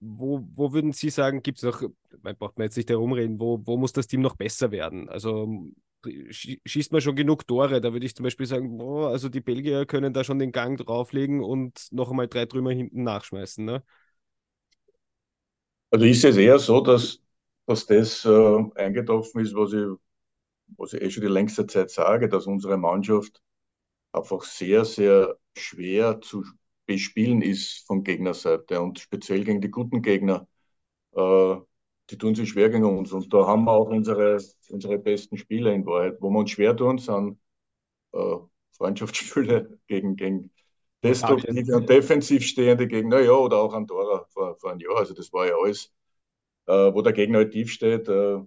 wo, 0.00 0.46
wo 0.54 0.72
würden 0.72 0.92
Sie 0.92 1.10
sagen, 1.10 1.42
gibt 1.42 1.58
es 1.58 1.64
noch, 1.64 1.82
man 2.22 2.36
braucht 2.36 2.58
man 2.58 2.66
jetzt 2.66 2.76
nicht 2.76 2.90
herumreden, 2.90 3.38
wo, 3.40 3.60
wo 3.66 3.76
muss 3.76 3.92
das 3.92 4.06
Team 4.06 4.22
noch 4.22 4.36
besser 4.36 4.70
werden? 4.70 5.08
Also 5.08 5.48
schießt 6.30 6.92
man 6.92 7.00
schon 7.02 7.16
genug 7.16 7.46
Tore. 7.46 7.80
Da 7.80 7.92
würde 7.92 8.06
ich 8.06 8.14
zum 8.16 8.24
Beispiel 8.24 8.46
sagen, 8.46 8.78
boah, 8.78 9.10
also 9.10 9.28
die 9.28 9.40
Belgier 9.40 9.86
können 9.86 10.12
da 10.14 10.24
schon 10.24 10.38
den 10.38 10.52
Gang 10.52 10.78
drauflegen 10.78 11.42
und 11.44 11.88
noch 11.92 12.10
einmal 12.10 12.28
drei 12.28 12.46
Trümmer 12.46 12.70
hinten 12.72 13.02
nachschmeißen. 13.02 13.64
Ne? 13.64 13.82
Also 15.90 16.04
ist 16.06 16.24
es 16.24 16.36
eher 16.36 16.58
so, 16.58 16.80
dass, 16.80 17.20
dass 17.66 17.86
das 17.86 18.24
äh, 18.24 18.64
eingetroffen 18.76 19.40
ist, 19.42 19.54
was 19.54 19.72
ich, 19.72 19.86
was 20.78 20.92
ich 20.94 21.02
eh 21.02 21.10
schon 21.10 21.22
die 21.24 21.28
längste 21.28 21.66
Zeit 21.66 21.90
sage, 21.90 22.28
dass 22.28 22.46
unsere 22.46 22.78
Mannschaft 22.78 23.42
einfach 24.12 24.42
sehr, 24.44 24.84
sehr 24.84 25.38
schwer 25.56 26.20
zu 26.20 26.44
bespielen 26.90 27.40
ist 27.40 27.86
von 27.86 28.02
Gegnerseite 28.02 28.80
und 28.80 28.98
speziell 28.98 29.44
gegen 29.44 29.60
die 29.60 29.70
guten 29.70 30.02
Gegner. 30.02 30.48
Äh, 31.14 31.56
die 32.10 32.18
tun 32.18 32.34
sich 32.34 32.48
schwer 32.48 32.68
gegen 32.68 32.84
uns. 32.84 33.12
Und 33.12 33.32
da 33.32 33.46
haben 33.46 33.64
wir 33.64 33.72
auch 33.72 33.88
unsere, 33.88 34.38
unsere 34.70 34.98
besten 34.98 35.36
Spiele 35.38 35.72
in 35.72 35.86
Wahrheit. 35.86 36.16
Wo 36.20 36.30
wir 36.30 36.40
uns 36.40 36.50
schwer 36.50 36.76
tun, 36.76 36.98
sind 36.98 37.38
äh, 38.12 38.36
Freundschaftsspiele 38.72 39.78
gegen, 39.86 40.16
gegen 40.16 40.50
destruktive 41.04 41.76
und 41.76 41.88
defensiv 41.88 42.44
stehende 42.44 42.88
Gegner, 42.88 43.20
ja, 43.20 43.32
oder 43.32 43.58
auch 43.58 43.72
Andorra 43.72 44.26
vor, 44.30 44.56
vor 44.56 44.72
einem 44.72 44.80
Jahr. 44.80 44.96
Also 44.98 45.14
das 45.14 45.32
war 45.32 45.46
ja 45.46 45.54
alles, 45.62 45.92
äh, 46.66 46.92
wo 46.92 47.02
der 47.02 47.12
Gegner 47.12 47.38
halt 47.38 47.52
tief 47.52 47.70
steht. 47.70 48.08
Äh, 48.08 48.40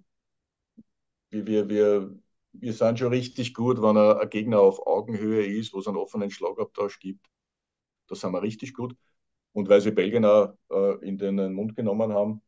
wir, 1.29 1.47
wir, 1.47 1.69
wir, 1.69 2.19
wir 2.51 2.73
sind 2.73 2.99
schon 2.99 3.13
richtig 3.13 3.53
gut, 3.53 3.81
wenn 3.81 3.95
ein, 3.95 4.17
ein 4.17 4.29
Gegner 4.29 4.59
auf 4.59 4.85
Augenhöhe 4.85 5.45
ist, 5.45 5.73
wo 5.73 5.79
es 5.79 5.87
einen 5.87 5.97
offenen 5.97 6.29
Schlagabtausch 6.29 6.99
gibt. 6.99 7.25
Da 8.13 8.19
sind 8.19 8.31
wir 8.33 8.41
richtig 8.41 8.73
gut. 8.73 8.95
Und 9.53 9.69
weil 9.69 9.81
sie 9.81 9.91
Belgien 9.91 10.25
auch 10.25 10.53
äh, 10.71 11.07
in 11.07 11.17
den 11.17 11.53
Mund 11.53 11.75
genommen 11.75 12.13
haben, 12.13 12.41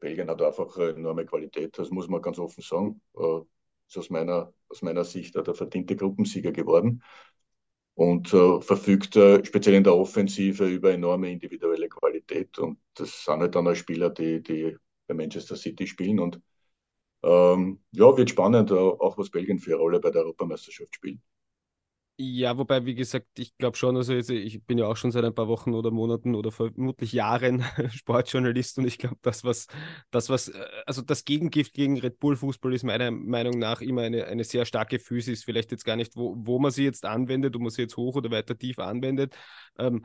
Belgien 0.00 0.30
hat 0.30 0.42
einfach 0.42 0.76
enorme 0.78 1.26
Qualität, 1.26 1.78
das 1.78 1.90
muss 1.90 2.08
man 2.08 2.22
ganz 2.22 2.38
offen 2.38 2.62
sagen. 2.62 3.02
Äh, 3.16 3.40
ist 3.88 3.98
aus 3.98 4.10
meiner, 4.10 4.52
aus 4.68 4.82
meiner 4.82 5.04
Sicht 5.04 5.34
der 5.34 5.54
verdiente 5.54 5.96
Gruppensieger 5.96 6.52
geworden 6.52 7.02
und 7.94 8.32
äh, 8.32 8.60
verfügt 8.62 9.16
äh, 9.16 9.44
speziell 9.44 9.74
in 9.76 9.84
der 9.84 9.94
Offensive 9.96 10.66
über 10.66 10.92
enorme 10.92 11.30
individuelle 11.30 11.88
Qualität. 11.88 12.58
Und 12.58 12.78
das 12.94 13.24
sind 13.24 13.40
halt 13.40 13.54
dann 13.54 13.68
auch 13.68 13.74
Spieler, 13.74 14.10
die, 14.10 14.42
die 14.42 14.76
bei 15.06 15.14
Manchester 15.14 15.56
City 15.56 15.86
spielen. 15.86 16.20
Und 16.20 16.40
ähm, 17.22 17.80
ja, 17.92 18.16
wird 18.16 18.30
spannend, 18.30 18.70
äh, 18.70 18.74
auch 18.74 19.18
was 19.18 19.30
Belgien 19.30 19.58
für 19.58 19.72
eine 19.72 19.80
Rolle 19.80 20.00
bei 20.00 20.10
der 20.10 20.22
Europameisterschaft 20.22 20.94
spielt. 20.94 21.20
Ja, 22.22 22.58
wobei, 22.58 22.84
wie 22.84 22.94
gesagt, 22.94 23.38
ich 23.38 23.56
glaube 23.56 23.78
schon, 23.78 23.96
also 23.96 24.12
ich 24.12 24.62
bin 24.66 24.76
ja 24.76 24.84
auch 24.86 24.96
schon 24.96 25.10
seit 25.10 25.24
ein 25.24 25.34
paar 25.34 25.48
Wochen 25.48 25.72
oder 25.72 25.90
Monaten 25.90 26.34
oder 26.34 26.52
vermutlich 26.52 27.12
Jahren 27.14 27.64
Sportjournalist 27.90 28.76
und 28.78 28.84
ich 28.86 28.98
glaube, 28.98 29.16
das, 29.22 29.42
was, 29.42 29.68
das, 30.10 30.28
was, 30.28 30.48
äh, 30.48 30.62
also 30.84 31.00
das 31.00 31.24
Gegengift 31.24 31.72
gegen 31.72 31.98
Red 31.98 32.18
Bull 32.20 32.36
Fußball 32.36 32.74
ist 32.74 32.82
meiner 32.82 33.10
Meinung 33.10 33.58
nach 33.58 33.80
immer 33.80 34.02
eine, 34.02 34.26
eine 34.26 34.44
sehr 34.44 34.66
starke 34.66 34.98
Physis. 34.98 35.44
Vielleicht 35.44 35.70
jetzt 35.70 35.84
gar 35.86 35.96
nicht, 35.96 36.14
wo, 36.14 36.34
wo 36.36 36.58
man 36.58 36.70
sie 36.72 36.84
jetzt 36.84 37.06
anwendet, 37.06 37.56
ob 37.56 37.62
man 37.62 37.70
sie 37.70 37.82
jetzt 37.82 37.96
hoch 37.96 38.16
oder 38.16 38.30
weiter 38.30 38.58
tief 38.58 38.78
anwendet. 38.78 39.34
Ähm, 39.78 40.04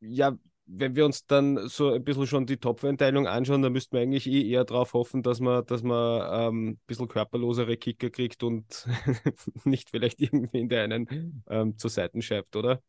ja, 0.00 0.36
wenn 0.72 0.94
wir 0.96 1.04
uns 1.06 1.26
dann 1.26 1.68
so 1.68 1.92
ein 1.92 2.04
bisschen 2.04 2.26
schon 2.26 2.46
die 2.46 2.56
Topfeinteilung 2.58 3.26
anschauen, 3.26 3.62
dann 3.62 3.72
müssten 3.72 3.94
wir 3.96 4.02
eigentlich 4.02 4.26
eh 4.26 4.48
eher 4.50 4.64
darauf 4.64 4.94
hoffen, 4.94 5.22
dass 5.22 5.40
man, 5.40 5.66
dass 5.66 5.82
man 5.82 6.48
ähm, 6.48 6.68
ein 6.70 6.80
bisschen 6.86 7.08
körperlosere 7.08 7.76
Kicker 7.76 8.10
kriegt 8.10 8.42
und 8.42 8.86
nicht 9.64 9.90
vielleicht 9.90 10.20
irgendwie 10.20 10.60
in 10.60 10.68
der 10.68 10.84
einen 10.84 11.42
ähm, 11.48 11.76
zur 11.78 11.90
Seite 11.90 12.22
schreibt, 12.22 12.56
oder? 12.56 12.80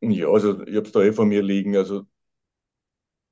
Ja, 0.00 0.28
also 0.28 0.60
ich 0.66 0.76
habe 0.76 0.86
es 0.86 0.92
da 0.92 1.02
eh 1.02 1.12
von 1.12 1.28
mir 1.28 1.42
liegen. 1.42 1.76
Also 1.76 2.06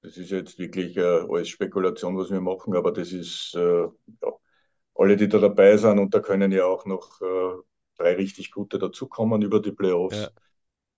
das 0.02 0.16
ist 0.16 0.30
jetzt 0.30 0.58
wirklich 0.58 0.96
äh, 0.96 1.02
alles 1.02 1.48
Spekulation, 1.48 2.16
was 2.16 2.30
wir 2.30 2.40
machen, 2.40 2.74
aber 2.76 2.92
das 2.92 3.12
ist 3.12 3.54
äh, 3.54 3.82
ja, 3.82 4.32
alle, 4.94 5.16
die 5.16 5.28
da 5.28 5.38
dabei 5.38 5.76
sind 5.76 5.98
und 5.98 6.14
da 6.14 6.20
können 6.20 6.52
ja 6.52 6.64
auch 6.66 6.86
noch 6.86 7.20
äh, 7.22 7.62
drei 7.98 8.14
richtig 8.16 8.50
gute 8.52 8.78
dazukommen 8.78 9.42
über 9.42 9.60
die 9.60 9.72
Playoffs. 9.72 10.32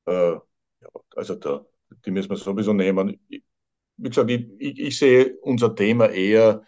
Ja. 0.06 0.42
Ja, 0.82 0.88
also 1.16 1.34
da, 1.36 1.64
die 2.04 2.10
müssen 2.10 2.30
wir 2.30 2.36
sowieso 2.36 2.72
nehmen. 2.72 3.20
Wie 3.28 4.08
gesagt, 4.08 4.30
ich, 4.30 4.46
ich, 4.58 4.80
ich 4.80 4.98
sehe 4.98 5.36
unser 5.42 5.74
Thema 5.74 6.08
eher, 6.10 6.64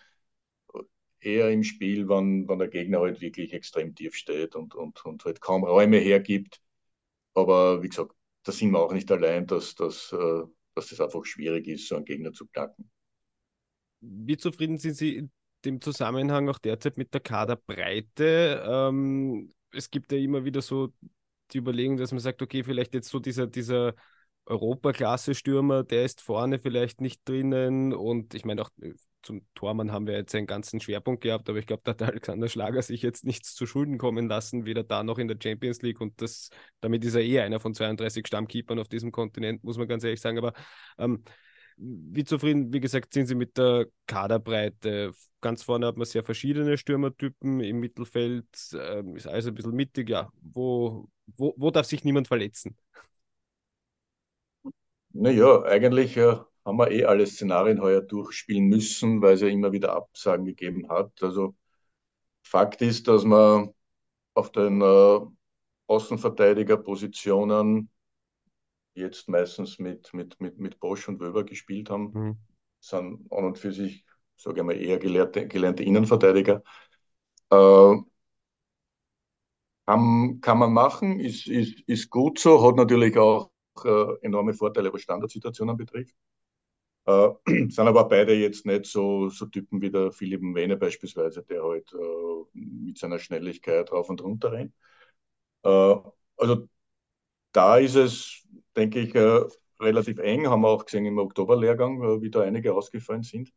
eher 1.20 1.50
im 1.50 1.62
Spiel, 1.64 2.08
wenn, 2.08 2.48
wenn 2.48 2.58
der 2.60 2.68
Gegner 2.68 3.00
halt 3.00 3.20
wirklich 3.20 3.52
extrem 3.52 3.94
tief 3.94 4.14
steht 4.16 4.54
und, 4.56 4.74
und, 4.74 5.04
und 5.04 5.24
halt 5.24 5.40
kaum 5.40 5.64
Räume 5.64 5.98
hergibt. 5.98 6.60
Aber 7.34 7.82
wie 7.82 7.90
gesagt, 7.90 8.12
da 8.44 8.52
sind 8.52 8.72
wir 8.72 8.80
auch 8.80 8.94
nicht 8.94 9.10
allein, 9.12 9.46
dass, 9.46 9.74
dass, 9.76 10.12
äh, 10.12 10.42
dass 10.76 10.88
das 10.88 11.00
einfach 11.00 11.24
schwierig 11.26 11.68
ist, 11.68 11.88
so 11.88 11.96
einen 11.96 12.06
Gegner 12.06 12.32
zu 12.34 12.46
knacken. 12.48 12.90
Wie 14.00 14.36
zufrieden 14.36 14.78
sind 14.78 14.94
Sie 14.94 15.16
in 15.16 15.30
dem 15.64 15.80
Zusammenhang 15.80 16.48
auch 16.48 16.58
derzeit 16.58 16.98
mit 16.98 17.14
der 17.14 17.20
Kaderbreite? 17.20 18.62
Ähm, 18.66 19.54
es 19.72 19.90
gibt 19.90 20.12
ja 20.12 20.18
immer 20.18 20.44
wieder 20.44 20.62
so 20.62 20.92
die 21.54 21.58
Überlegung, 21.58 21.96
dass 21.96 22.12
man 22.12 22.20
sagt, 22.20 22.42
okay, 22.42 22.64
vielleicht 22.64 22.94
jetzt 22.94 23.08
so 23.08 23.18
dieser, 23.18 23.46
dieser 23.46 23.94
Europaklasse-Stürmer, 24.46 25.84
der 25.84 26.04
ist 26.04 26.20
vorne 26.20 26.58
vielleicht 26.58 27.00
nicht 27.00 27.26
drinnen. 27.28 27.92
Und 27.92 28.34
ich 28.34 28.44
meine 28.44 28.62
auch 28.62 28.70
äh, 28.80 28.94
zum 29.22 29.46
Tormann 29.54 29.90
haben 29.90 30.06
wir 30.06 30.14
jetzt 30.14 30.34
einen 30.34 30.46
ganzen 30.46 30.80
Schwerpunkt 30.80 31.22
gehabt, 31.22 31.48
aber 31.48 31.58
ich 31.58 31.66
glaube, 31.66 31.82
da 31.84 31.92
hat 31.92 32.02
Alexander 32.02 32.48
Schlager 32.48 32.82
sich 32.82 33.00
jetzt 33.00 33.24
nichts 33.24 33.54
zu 33.54 33.66
Schulden 33.66 33.96
kommen 33.96 34.28
lassen, 34.28 34.66
weder 34.66 34.84
da 34.84 35.02
noch 35.02 35.18
in 35.18 35.28
der 35.28 35.38
Champions 35.42 35.80
League. 35.80 36.00
Und 36.00 36.20
das, 36.20 36.50
damit 36.80 37.04
ist 37.04 37.14
er 37.14 37.22
eh 37.22 37.40
einer 37.40 37.58
von 37.60 37.74
32 37.74 38.26
Stammkeepern 38.26 38.78
auf 38.78 38.88
diesem 38.88 39.12
Kontinent, 39.12 39.64
muss 39.64 39.78
man 39.78 39.88
ganz 39.88 40.04
ehrlich 40.04 40.20
sagen, 40.20 40.36
aber 40.38 40.52
ähm, 40.98 41.24
wie 41.76 42.24
zufrieden, 42.24 42.72
wie 42.72 42.80
gesagt, 42.80 43.12
sind 43.14 43.26
Sie 43.26 43.34
mit 43.34 43.56
der 43.58 43.86
Kaderbreite? 44.06 45.12
Ganz 45.40 45.62
vorne 45.62 45.86
hat 45.86 45.96
man 45.96 46.06
sehr 46.06 46.24
verschiedene 46.24 46.78
Stürmertypen, 46.78 47.60
im 47.60 47.80
Mittelfeld 47.80 48.46
äh, 48.72 49.02
ist 49.14 49.26
alles 49.26 49.46
ein 49.46 49.54
bisschen 49.54 49.74
mittig. 49.74 50.08
Ja, 50.08 50.30
wo, 50.42 51.08
wo, 51.36 51.54
wo 51.56 51.70
darf 51.70 51.86
sich 51.86 52.04
niemand 52.04 52.28
verletzen? 52.28 52.76
Naja, 55.12 55.62
eigentlich 55.62 56.16
äh, 56.16 56.36
haben 56.64 56.78
wir 56.78 56.90
eh 56.90 57.04
alle 57.04 57.26
Szenarien 57.26 57.80
heuer 57.80 58.00
durchspielen 58.02 58.64
müssen, 58.66 59.22
weil 59.22 59.34
es 59.34 59.40
ja 59.42 59.48
immer 59.48 59.72
wieder 59.72 59.94
Absagen 59.94 60.44
gegeben 60.44 60.88
hat. 60.88 61.22
Also 61.22 61.54
Fakt 62.42 62.82
ist, 62.82 63.08
dass 63.08 63.24
man 63.24 63.70
auf 64.34 64.52
den 64.52 64.82
äh, 64.82 65.20
Außenverteidigerpositionen 65.88 67.90
jetzt 68.94 69.28
meistens 69.28 69.78
mit, 69.78 70.12
mit, 70.14 70.40
mit, 70.40 70.58
mit 70.58 70.80
Bosch 70.80 71.08
und 71.08 71.20
Wöber 71.20 71.44
gespielt 71.44 71.90
haben, 71.90 72.10
mhm. 72.12 72.38
sind 72.80 73.32
an 73.32 73.44
und 73.44 73.58
für 73.58 73.72
sich, 73.72 74.04
sage 74.36 74.60
ich 74.60 74.66
mal, 74.66 74.76
eher 74.76 74.98
gelernte, 74.98 75.46
gelernte 75.46 75.82
Innenverteidiger. 75.84 76.62
Äh, 77.50 77.94
kann, 79.86 80.40
kann 80.40 80.58
man 80.58 80.72
machen, 80.72 81.20
ist, 81.20 81.46
ist, 81.46 81.80
ist 81.86 82.10
gut 82.10 82.38
so, 82.38 82.62
hat 82.66 82.76
natürlich 82.76 83.16
auch 83.18 83.50
äh, 83.84 84.14
enorme 84.22 84.54
Vorteile, 84.54 84.92
was 84.92 85.02
Standardsituationen 85.02 85.76
betrifft. 85.76 86.14
Äh, 87.06 87.28
sind 87.70 87.80
aber 87.80 88.08
beide 88.08 88.34
jetzt 88.34 88.64
nicht 88.66 88.86
so, 88.86 89.28
so 89.28 89.46
Typen 89.46 89.80
wie 89.82 89.90
der 89.90 90.10
Philipp 90.12 90.40
Mwene 90.42 90.76
beispielsweise, 90.76 91.42
der 91.42 91.62
halt 91.62 91.92
äh, 91.92 92.44
mit 92.54 92.98
seiner 92.98 93.18
Schnelligkeit 93.18 93.92
rauf 93.92 94.08
und 94.08 94.22
runter 94.22 94.52
rennt. 94.52 94.74
Äh, 95.64 95.94
also 96.36 96.68
da 97.52 97.78
ist 97.78 97.96
es 97.96 98.44
denke 98.76 99.00
ich, 99.00 99.14
äh, 99.14 99.44
relativ 99.80 100.18
eng. 100.18 100.48
Haben 100.48 100.62
wir 100.62 100.68
auch 100.68 100.84
gesehen 100.84 101.06
im 101.06 101.18
Oktoberlehrgang, 101.18 102.02
äh, 102.02 102.22
wie 102.22 102.30
da 102.30 102.42
einige 102.42 102.74
ausgefallen 102.74 103.22
sind. 103.22 103.52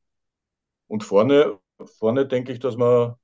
Und 0.87 1.03
vorne, 1.03 1.59
vorne 1.99 2.27
denke 2.27 2.53
ich, 2.53 2.59
dass 2.59 2.77
wir 2.77 3.19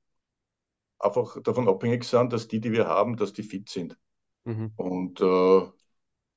einfach 0.99 1.41
davon 1.41 1.67
abhängig 1.67 2.03
sind, 2.05 2.33
dass 2.33 2.47
die, 2.47 2.59
die 2.59 2.71
wir 2.71 2.87
haben, 2.87 3.17
dass 3.17 3.33
die 3.33 3.43
fit 3.43 3.69
sind. 3.69 3.97
Mhm. 4.45 4.71
Und 4.75 5.21
äh, 5.21 5.61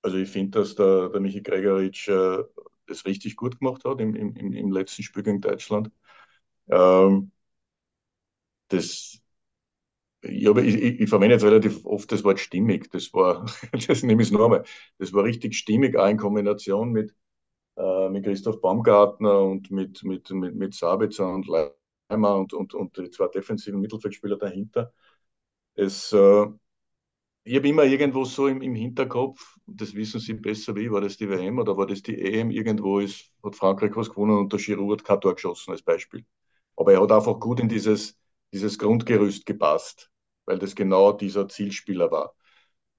also 0.03 0.17
ich 0.19 0.29
finde, 0.31 0.61
dass 0.61 0.75
der, 0.75 1.09
der 1.09 1.21
Michi 1.21 1.43
Gregoritsch 1.43 2.09
äh, 2.09 2.45
das 2.87 3.05
richtig 3.05 3.37
gut 3.37 3.59
gemacht 3.59 3.85
hat 3.85 4.01
im, 4.01 4.15
im, 4.15 4.53
im 4.53 4.73
letzten 4.73 5.03
Spiel 5.03 5.23
gegen 5.23 5.41
Deutschland. 5.41 5.91
Ähm, 6.69 7.33
das, 8.69 9.21
ja, 10.23 10.51
aber 10.51 10.63
ich, 10.63 10.75
ich, 10.77 11.01
ich, 11.01 11.09
verwende 11.09 11.35
jetzt 11.35 11.45
relativ 11.45 11.85
oft 11.85 12.11
das 12.11 12.25
Wort 12.25 12.41
stimmig. 12.41 12.91
Das 12.91 13.13
war, 13.15 13.47
das 13.89 14.03
nehme 14.03 14.23
ich 14.23 14.31
nochmal. 14.33 14.65
Das 14.99 15.13
war 15.13 15.25
richtig 15.25 15.55
stimmig, 15.55 15.97
auch 15.97 16.09
in 16.09 16.17
Kombination 16.17 16.93
mit, 16.93 17.15
äh, 17.77 18.09
mit 18.11 18.25
Christoph 18.25 18.61
Baumgartner 18.61 19.41
und 19.43 19.71
mit, 19.71 20.03
mit, 20.05 20.31
mit, 20.31 20.55
mit 20.57 20.75
Sabitzer 20.75 21.29
und 21.33 21.47
Leimer 21.49 22.37
und, 22.37 22.53
und, 22.55 22.75
und 22.75 22.97
die 22.99 23.11
zwei 23.11 23.29
defensiven 23.29 23.81
Mittelfeldspieler 23.81 24.37
dahinter. 24.37 24.93
Es, 25.75 26.13
äh, 26.13 26.47
ich 27.45 27.57
habe 27.57 27.69
immer 27.69 27.85
irgendwo 27.85 28.25
so 28.25 28.49
im, 28.49 28.61
im 28.63 28.75
Hinterkopf, 28.75 29.57
das 29.67 29.95
wissen 29.95 30.21
Sie 30.21 30.35
besser 30.35 30.75
wie, 30.75 30.91
war 30.91 31.01
das 31.01 31.17
die 31.17 31.29
WM 31.29 31.59
oder 31.59 31.77
war 31.77 31.87
das 31.87 32.03
die 32.03 32.21
EM? 32.21 32.51
Irgendwo 32.51 32.99
ist, 32.99 33.33
hat 33.45 33.55
Frankreich 33.57 33.93
was 33.97 34.11
gewonnen 34.11 34.37
und 34.39 34.53
der 34.53 34.59
Giroud 34.61 35.01
hat 35.01 35.05
kein 35.07 35.21
Tor 35.21 35.35
geschossen 35.35 35.71
als 35.71 35.83
Beispiel. 35.83 36.25
Aber 36.77 36.93
er 36.93 37.01
hat 37.03 37.13
einfach 37.13 37.39
gut 37.39 37.61
in 37.61 37.69
dieses, 37.69 38.19
dieses 38.53 38.79
Grundgerüst 38.79 39.47
gepasst, 39.47 40.11
weil 40.47 40.59
das 40.59 40.75
genau 40.75 41.13
dieser 41.13 41.49
Zielspieler 41.49 42.11
war. 42.11 42.35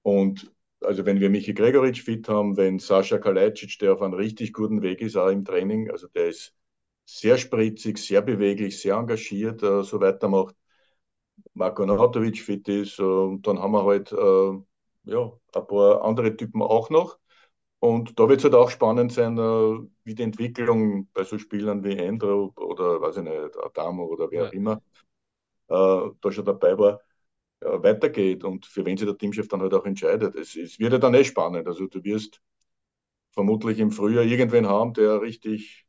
Und 0.02 0.52
also 0.80 1.04
wenn 1.06 1.20
wir 1.20 1.30
Michi 1.30 1.54
Gregoritsch 1.54 2.02
fit 2.02 2.28
haben, 2.28 2.56
wenn 2.56 2.78
Sascha 2.78 3.18
Kalajdzic, 3.18 3.78
der 3.80 3.94
auf 3.94 4.02
einem 4.02 4.14
richtig 4.14 4.52
guten 4.52 4.82
Weg 4.82 5.00
ist, 5.00 5.16
auch 5.16 5.28
im 5.28 5.44
Training, 5.44 5.90
also 5.90 6.08
der 6.08 6.28
ist 6.28 6.54
sehr 7.04 7.38
spritzig, 7.38 7.98
sehr 7.98 8.22
beweglich, 8.22 8.80
sehr 8.80 8.96
engagiert, 8.96 9.62
äh, 9.62 9.82
so 9.82 10.00
weitermacht, 10.00 10.54
Marko 11.54 11.84
Nautovic 11.86 12.38
fit 12.40 12.68
ist. 12.68 13.00
Und 13.00 13.46
dann 13.46 13.58
haben 13.60 13.72
wir 13.72 13.84
halt 13.84 14.12
äh, 14.12 14.52
ja, 15.10 15.32
ein 15.54 15.66
paar 15.66 16.04
andere 16.04 16.36
Typen 16.36 16.62
auch 16.62 16.90
noch. 16.90 17.18
Und 17.80 18.18
da 18.18 18.28
wird 18.28 18.40
es 18.40 18.44
halt 18.44 18.54
auch 18.54 18.70
spannend 18.70 19.12
sein, 19.12 19.38
äh, 19.38 19.78
wie 20.04 20.14
die 20.14 20.22
Entwicklung 20.22 21.08
bei 21.12 21.24
so 21.24 21.38
Spielern 21.38 21.84
wie 21.84 21.98
Andrew 22.00 22.52
oder 22.56 23.00
weiß 23.00 23.18
ich 23.18 23.22
nicht, 23.24 23.56
Adamo 23.62 24.06
oder 24.06 24.30
wer 24.30 24.48
auch 24.48 24.52
immer 24.52 24.74
äh, 24.74 24.80
da 25.68 26.32
schon 26.32 26.44
dabei 26.44 26.78
war, 26.78 27.00
äh, 27.60 27.66
weitergeht 27.82 28.44
und 28.44 28.66
für 28.66 28.84
wen 28.86 28.96
sich 28.96 29.06
der 29.08 29.18
Teamchef 29.18 29.48
dann 29.48 29.62
halt 29.62 29.74
auch 29.74 29.86
entscheidet. 29.86 30.34
Es, 30.36 30.56
es 30.56 30.78
wird 30.78 30.92
ja 30.94 30.98
dann 30.98 31.14
eh 31.14 31.24
spannend. 31.24 31.66
Also 31.68 31.86
du 31.88 32.02
wirst 32.04 32.42
vermutlich 33.32 33.78
im 33.78 33.90
Frühjahr 33.92 34.24
irgendwen 34.24 34.66
haben, 34.68 34.92
der 34.94 35.20
richtig 35.22 35.86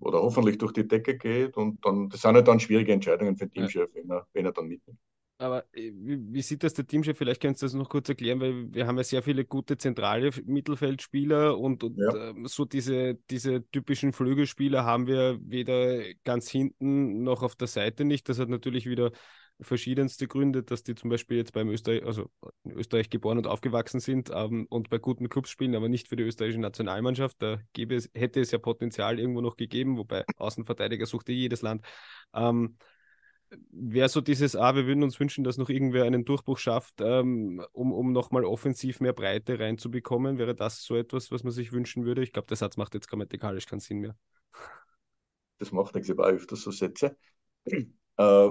oder 0.00 0.20
hoffentlich 0.22 0.58
durch 0.58 0.72
die 0.72 0.88
Decke 0.88 1.16
geht. 1.18 1.56
Und 1.56 1.84
dann, 1.84 2.08
das 2.08 2.22
sind 2.22 2.34
halt 2.34 2.48
dann 2.48 2.60
schwierige 2.60 2.92
Entscheidungen 2.92 3.36
für 3.36 3.46
den 3.46 3.52
Teamchef, 3.52 3.90
wenn, 3.94 4.10
er, 4.10 4.26
wenn 4.32 4.46
er 4.46 4.52
dann 4.52 4.68
mitnimmt. 4.68 4.98
Aber 5.38 5.64
äh, 5.72 5.92
wie, 5.94 6.18
wie, 6.32 6.42
sieht 6.42 6.64
das 6.64 6.74
der 6.74 6.86
Teamchef? 6.86 7.16
Vielleicht 7.16 7.40
kannst 7.40 7.62
du 7.62 7.66
das 7.66 7.74
noch 7.74 7.88
kurz 7.88 8.08
erklären, 8.08 8.40
weil 8.40 8.72
wir 8.74 8.86
haben 8.86 8.96
ja 8.96 9.04
sehr 9.04 9.22
viele 9.22 9.44
gute 9.44 9.78
zentrale 9.78 10.30
Mittelfeldspieler 10.44 11.56
und, 11.56 11.84
und 11.84 11.96
ja. 11.96 12.30
äh, 12.30 12.34
so 12.44 12.64
diese, 12.64 13.14
diese 13.30 13.64
typischen 13.70 14.12
Flügelspieler 14.12 14.84
haben 14.84 15.06
wir 15.06 15.38
weder 15.40 16.02
ganz 16.24 16.50
hinten 16.50 17.22
noch 17.22 17.42
auf 17.42 17.54
der 17.54 17.68
Seite 17.68 18.04
nicht. 18.04 18.28
Das 18.28 18.40
hat 18.40 18.48
natürlich 18.48 18.86
wieder 18.86 19.12
verschiedenste 19.60 20.28
Gründe, 20.28 20.62
dass 20.62 20.82
die 20.82 20.94
zum 20.94 21.10
Beispiel 21.10 21.36
jetzt 21.36 21.52
beim 21.52 21.68
Österreich, 21.68 22.04
also 22.04 22.30
in 22.64 22.72
Österreich 22.72 23.10
geboren 23.10 23.38
und 23.38 23.46
aufgewachsen 23.46 24.00
sind 24.00 24.30
ähm, 24.32 24.66
und 24.70 24.88
bei 24.90 24.98
guten 24.98 25.28
Clubs 25.28 25.50
spielen, 25.50 25.74
aber 25.74 25.88
nicht 25.88 26.08
für 26.08 26.16
die 26.16 26.22
österreichische 26.22 26.60
Nationalmannschaft. 26.60 27.36
Da 27.40 27.60
gäbe 27.72 27.94
es, 27.96 28.10
hätte 28.14 28.40
es 28.40 28.50
ja 28.50 28.58
Potenzial 28.58 29.18
irgendwo 29.18 29.40
noch 29.40 29.56
gegeben, 29.56 29.96
wobei 29.98 30.24
Außenverteidiger 30.36 31.06
suchte 31.06 31.32
jedes 31.32 31.62
Land. 31.62 31.84
Ähm, 32.34 32.76
Wäre 33.70 34.08
so 34.08 34.20
dieses, 34.20 34.56
ah, 34.56 34.74
wir 34.74 34.86
würden 34.86 35.02
uns 35.02 35.18
wünschen, 35.18 35.42
dass 35.42 35.56
noch 35.56 35.70
irgendwer 35.70 36.04
einen 36.04 36.24
Durchbruch 36.24 36.58
schafft, 36.58 37.00
ähm, 37.00 37.64
um, 37.72 37.92
um 37.92 38.12
nochmal 38.12 38.44
offensiv 38.44 39.00
mehr 39.00 39.14
Breite 39.14 39.58
reinzubekommen. 39.58 40.36
Wäre 40.36 40.54
das 40.54 40.82
so 40.82 40.96
etwas, 40.96 41.30
was 41.30 41.44
man 41.44 41.52
sich 41.52 41.72
wünschen 41.72 42.04
würde? 42.04 42.22
Ich 42.22 42.32
glaube, 42.32 42.48
der 42.48 42.58
Satz 42.58 42.76
macht 42.76 42.94
jetzt 42.94 43.08
grammatikalisch 43.08 43.66
keinen 43.66 43.80
Sinn 43.80 44.00
mehr. 44.00 44.16
Das 45.58 45.72
macht 45.72 45.94
nichts, 45.94 46.08
ich 46.08 46.16
habe 46.16 46.28
öfters 46.28 46.62
so 46.62 46.70
Sätze. 46.70 47.16
Äh, 48.16 48.50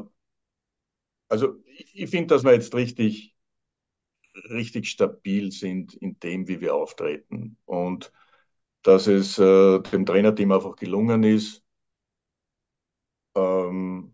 also 1.29 1.55
ich, 1.65 2.03
ich 2.03 2.09
finde, 2.09 2.27
dass 2.27 2.43
wir 2.43 2.53
jetzt 2.53 2.73
richtig, 2.73 3.35
richtig 4.49 4.89
stabil 4.89 5.51
sind 5.51 5.93
in 5.95 6.19
dem, 6.19 6.47
wie 6.47 6.61
wir 6.61 6.73
auftreten. 6.75 7.57
Und 7.65 8.11
dass 8.83 9.07
es 9.07 9.37
äh, 9.37 9.79
dem 9.79 10.05
Trainerteam 10.05 10.51
einfach 10.51 10.75
gelungen 10.75 11.23
ist, 11.23 11.63
ähm, 13.35 14.13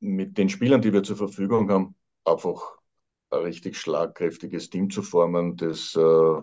mit 0.00 0.38
den 0.38 0.48
Spielern, 0.48 0.82
die 0.82 0.92
wir 0.92 1.02
zur 1.02 1.16
Verfügung 1.16 1.70
haben, 1.70 1.94
einfach 2.24 2.78
ein 3.30 3.40
richtig 3.42 3.76
schlagkräftiges 3.76 4.70
Team 4.70 4.90
zu 4.90 5.02
formen, 5.02 5.56
das 5.56 5.94
äh, 5.96 6.42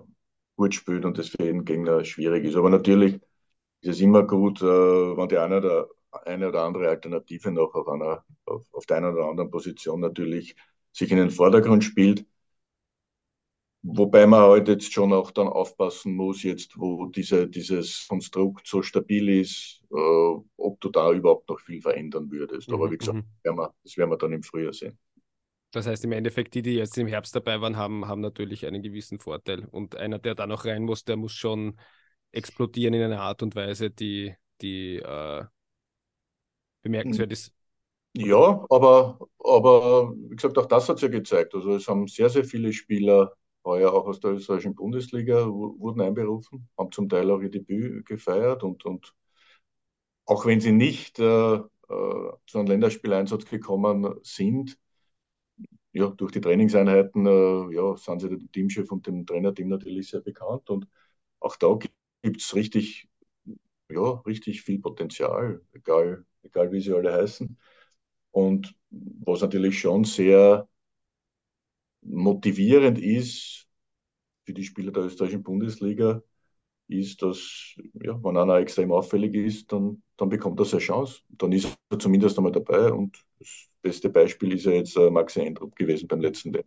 gut 0.55 0.75
spielt 0.75 1.05
und 1.05 1.17
das 1.17 1.29
für 1.29 1.43
jeden 1.43 1.65
Gegner 1.65 2.03
schwierig 2.05 2.45
ist. 2.45 2.55
Aber 2.55 2.69
natürlich 2.69 3.15
ist 3.81 3.95
es 3.97 4.01
immer 4.01 4.23
gut, 4.23 4.61
äh, 4.61 4.65
wenn 4.65 5.29
die 5.29 5.37
eine 5.37 5.57
oder 5.57 5.87
eine 6.25 6.49
oder 6.49 6.63
andere 6.63 6.89
Alternative 6.89 7.51
noch 7.51 7.73
auf 7.75 7.87
einer, 7.87 8.23
auf, 8.45 8.65
auf 8.73 8.85
der 8.85 8.97
einen 8.97 9.13
oder 9.13 9.25
anderen 9.27 9.51
Position 9.51 9.99
natürlich 9.99 10.55
sich 10.91 11.11
in 11.11 11.17
den 11.17 11.29
Vordergrund 11.31 11.83
spielt. 11.83 12.25
Wobei 13.83 14.25
man 14.25 14.41
halt 14.41 14.67
jetzt 14.67 14.91
schon 14.91 15.13
auch 15.13 15.31
dann 15.31 15.47
aufpassen 15.47 16.15
muss, 16.15 16.43
jetzt 16.43 16.77
wo 16.77 17.05
diese, 17.05 17.47
dieses 17.47 18.07
Konstrukt 18.07 18.67
so 18.67 18.81
stabil 18.81 19.29
ist, 19.29 19.81
äh, 19.91 20.41
ob 20.57 20.81
du 20.81 20.89
da 20.89 21.11
überhaupt 21.11 21.47
noch 21.49 21.59
viel 21.59 21.81
verändern 21.81 22.29
würdest. 22.31 22.71
Aber 22.71 22.87
mhm, 22.87 22.91
wie 22.91 22.97
gesagt, 22.97 23.17
mhm. 23.17 23.25
werden 23.43 23.57
wir, 23.57 23.73
das 23.83 23.97
werden 23.97 24.09
wir 24.09 24.17
dann 24.17 24.33
im 24.33 24.43
Frühjahr 24.43 24.73
sehen. 24.73 24.97
Das 25.71 25.85
heißt, 25.85 26.03
im 26.05 26.11
Endeffekt, 26.11 26.55
die, 26.55 26.61
die 26.61 26.75
jetzt 26.75 26.97
im 26.97 27.07
Herbst 27.07 27.35
dabei 27.35 27.61
waren, 27.61 27.77
haben, 27.77 28.07
haben 28.07 28.21
natürlich 28.21 28.65
einen 28.65 28.81
gewissen 28.81 29.19
Vorteil. 29.19 29.65
Und 29.65 29.95
einer, 29.95 30.17
der 30.17 30.33
da 30.33 30.47
noch 30.47 30.65
rein 30.65 30.83
muss, 30.83 31.03
der 31.03 31.17
muss 31.17 31.33
schon 31.33 31.79
explodieren 32.31 32.93
in 32.93 33.03
einer 33.03 33.21
Art 33.21 33.43
und 33.43 33.55
Weise, 33.55 33.89
die, 33.89 34.33
die 34.61 34.97
äh, 34.97 35.43
bemerkenswert 36.81 37.31
ist. 37.31 37.53
Ja, 38.13 38.65
aber, 38.69 39.19
aber 39.39 40.13
wie 40.15 40.35
gesagt, 40.35 40.57
auch 40.57 40.65
das 40.65 40.89
hat 40.89 40.95
es 40.95 41.03
ja 41.03 41.09
gezeigt. 41.09 41.53
Also 41.53 41.75
es 41.75 41.87
haben 41.87 42.07
sehr, 42.07 42.29
sehr 42.29 42.43
viele 42.43 42.73
Spieler 42.73 43.33
heuer 43.67 43.93
auch 43.93 44.07
aus 44.07 44.19
der 44.21 44.31
österreichischen 44.33 44.75
Bundesliga 44.75 45.47
wurden 45.47 46.01
einberufen, 46.01 46.69
haben 46.77 46.91
zum 46.91 47.09
Teil 47.09 47.29
auch 47.31 47.41
ihr 47.41 47.51
Debüt 47.51 48.05
gefeiert 48.05 48.63
und, 48.63 48.85
und 48.85 49.13
auch 50.25 50.45
wenn 50.45 50.59
sie 50.61 50.71
nicht 50.71 51.19
äh, 51.19 51.55
äh, 51.55 51.61
zu 51.89 52.57
einem 52.59 52.67
Länderspieleinsatz 52.67 53.45
gekommen 53.45 54.15
sind, 54.23 54.77
ja, 55.93 56.07
durch 56.09 56.31
die 56.31 56.41
Trainingseinheiten 56.41 57.25
äh, 57.25 57.75
ja, 57.75 57.95
sind 57.97 58.21
sie 58.21 58.29
dem 58.29 58.51
Teamchef 58.51 58.91
und 58.91 59.07
dem 59.07 59.25
Trainerteam 59.25 59.69
natürlich 59.69 60.09
sehr 60.09 60.21
bekannt 60.21 60.69
und 60.69 60.87
auch 61.39 61.55
da 61.57 61.77
gibt 62.23 62.41
es 62.41 62.55
richtig, 62.55 63.09
ja, 63.89 64.11
richtig 64.25 64.61
viel 64.63 64.79
Potenzial, 64.79 65.61
egal, 65.73 66.25
egal 66.43 66.71
wie 66.71 66.81
sie 66.81 66.93
alle 66.93 67.13
heißen. 67.13 67.57
Und 68.31 68.75
was 68.91 69.41
natürlich 69.41 69.79
schon 69.79 70.03
sehr 70.05 70.67
motivierend 72.07 72.99
ist 72.99 73.67
für 74.45 74.53
die 74.53 74.63
Spieler 74.63 74.91
der 74.91 75.03
österreichischen 75.03 75.43
Bundesliga, 75.43 76.23
ist, 76.87 77.21
dass, 77.21 77.75
ja, 78.01 78.21
wenn 78.23 78.37
einer 78.37 78.55
extrem 78.55 78.91
auffällig 78.91 79.35
ist, 79.35 79.71
dann, 79.71 80.01
dann 80.17 80.29
bekommt 80.29 80.59
er 80.59 80.65
seine 80.65 80.81
Chance. 80.81 81.21
Dann 81.29 81.51
ist 81.51 81.77
er 81.89 81.99
zumindest 81.99 82.37
einmal 82.37 82.53
dabei. 82.53 82.91
Und 82.93 83.23
das 83.39 83.69
beste 83.81 84.09
Beispiel 84.09 84.53
ist 84.53 84.65
ja 84.65 84.71
jetzt 84.71 84.95
äh, 84.97 85.09
Maxi 85.09 85.41
Eindruck 85.41 85.75
gewesen 85.75 86.07
beim 86.07 86.21
letzten 86.21 86.53
WM 86.53 86.63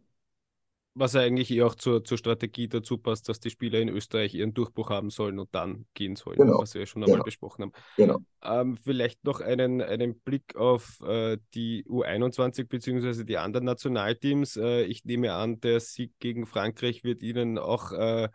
was 0.94 1.14
eigentlich 1.14 1.50
eh 1.50 1.62
auch 1.62 1.74
zur, 1.74 2.04
zur 2.04 2.18
Strategie 2.18 2.68
dazu 2.68 2.98
passt, 2.98 3.28
dass 3.28 3.38
die 3.38 3.50
Spieler 3.50 3.78
in 3.80 3.88
Österreich 3.88 4.34
ihren 4.34 4.54
Durchbruch 4.54 4.90
haben 4.90 5.10
sollen 5.10 5.38
und 5.38 5.54
dann 5.54 5.86
gehen 5.94 6.16
sollen, 6.16 6.36
genau. 6.36 6.58
was 6.58 6.74
wir 6.74 6.80
ja 6.80 6.86
schon 6.86 7.02
einmal 7.02 7.16
genau. 7.16 7.24
besprochen 7.24 7.62
haben. 7.62 7.72
Genau. 7.96 8.18
Ähm, 8.42 8.76
vielleicht 8.76 9.24
noch 9.24 9.40
einen, 9.40 9.80
einen 9.82 10.18
Blick 10.18 10.56
auf 10.56 11.00
äh, 11.02 11.38
die 11.54 11.84
U21 11.84 12.66
bzw. 12.66 13.24
die 13.24 13.38
anderen 13.38 13.66
Nationalteams. 13.66 14.56
Äh, 14.56 14.82
ich 14.82 15.04
nehme 15.04 15.32
an, 15.32 15.60
der 15.60 15.78
Sieg 15.80 16.12
gegen 16.18 16.46
Frankreich 16.46 17.04
wird 17.04 17.22
Ihnen 17.22 17.58
auch 17.58 17.92
äh, 17.92 18.28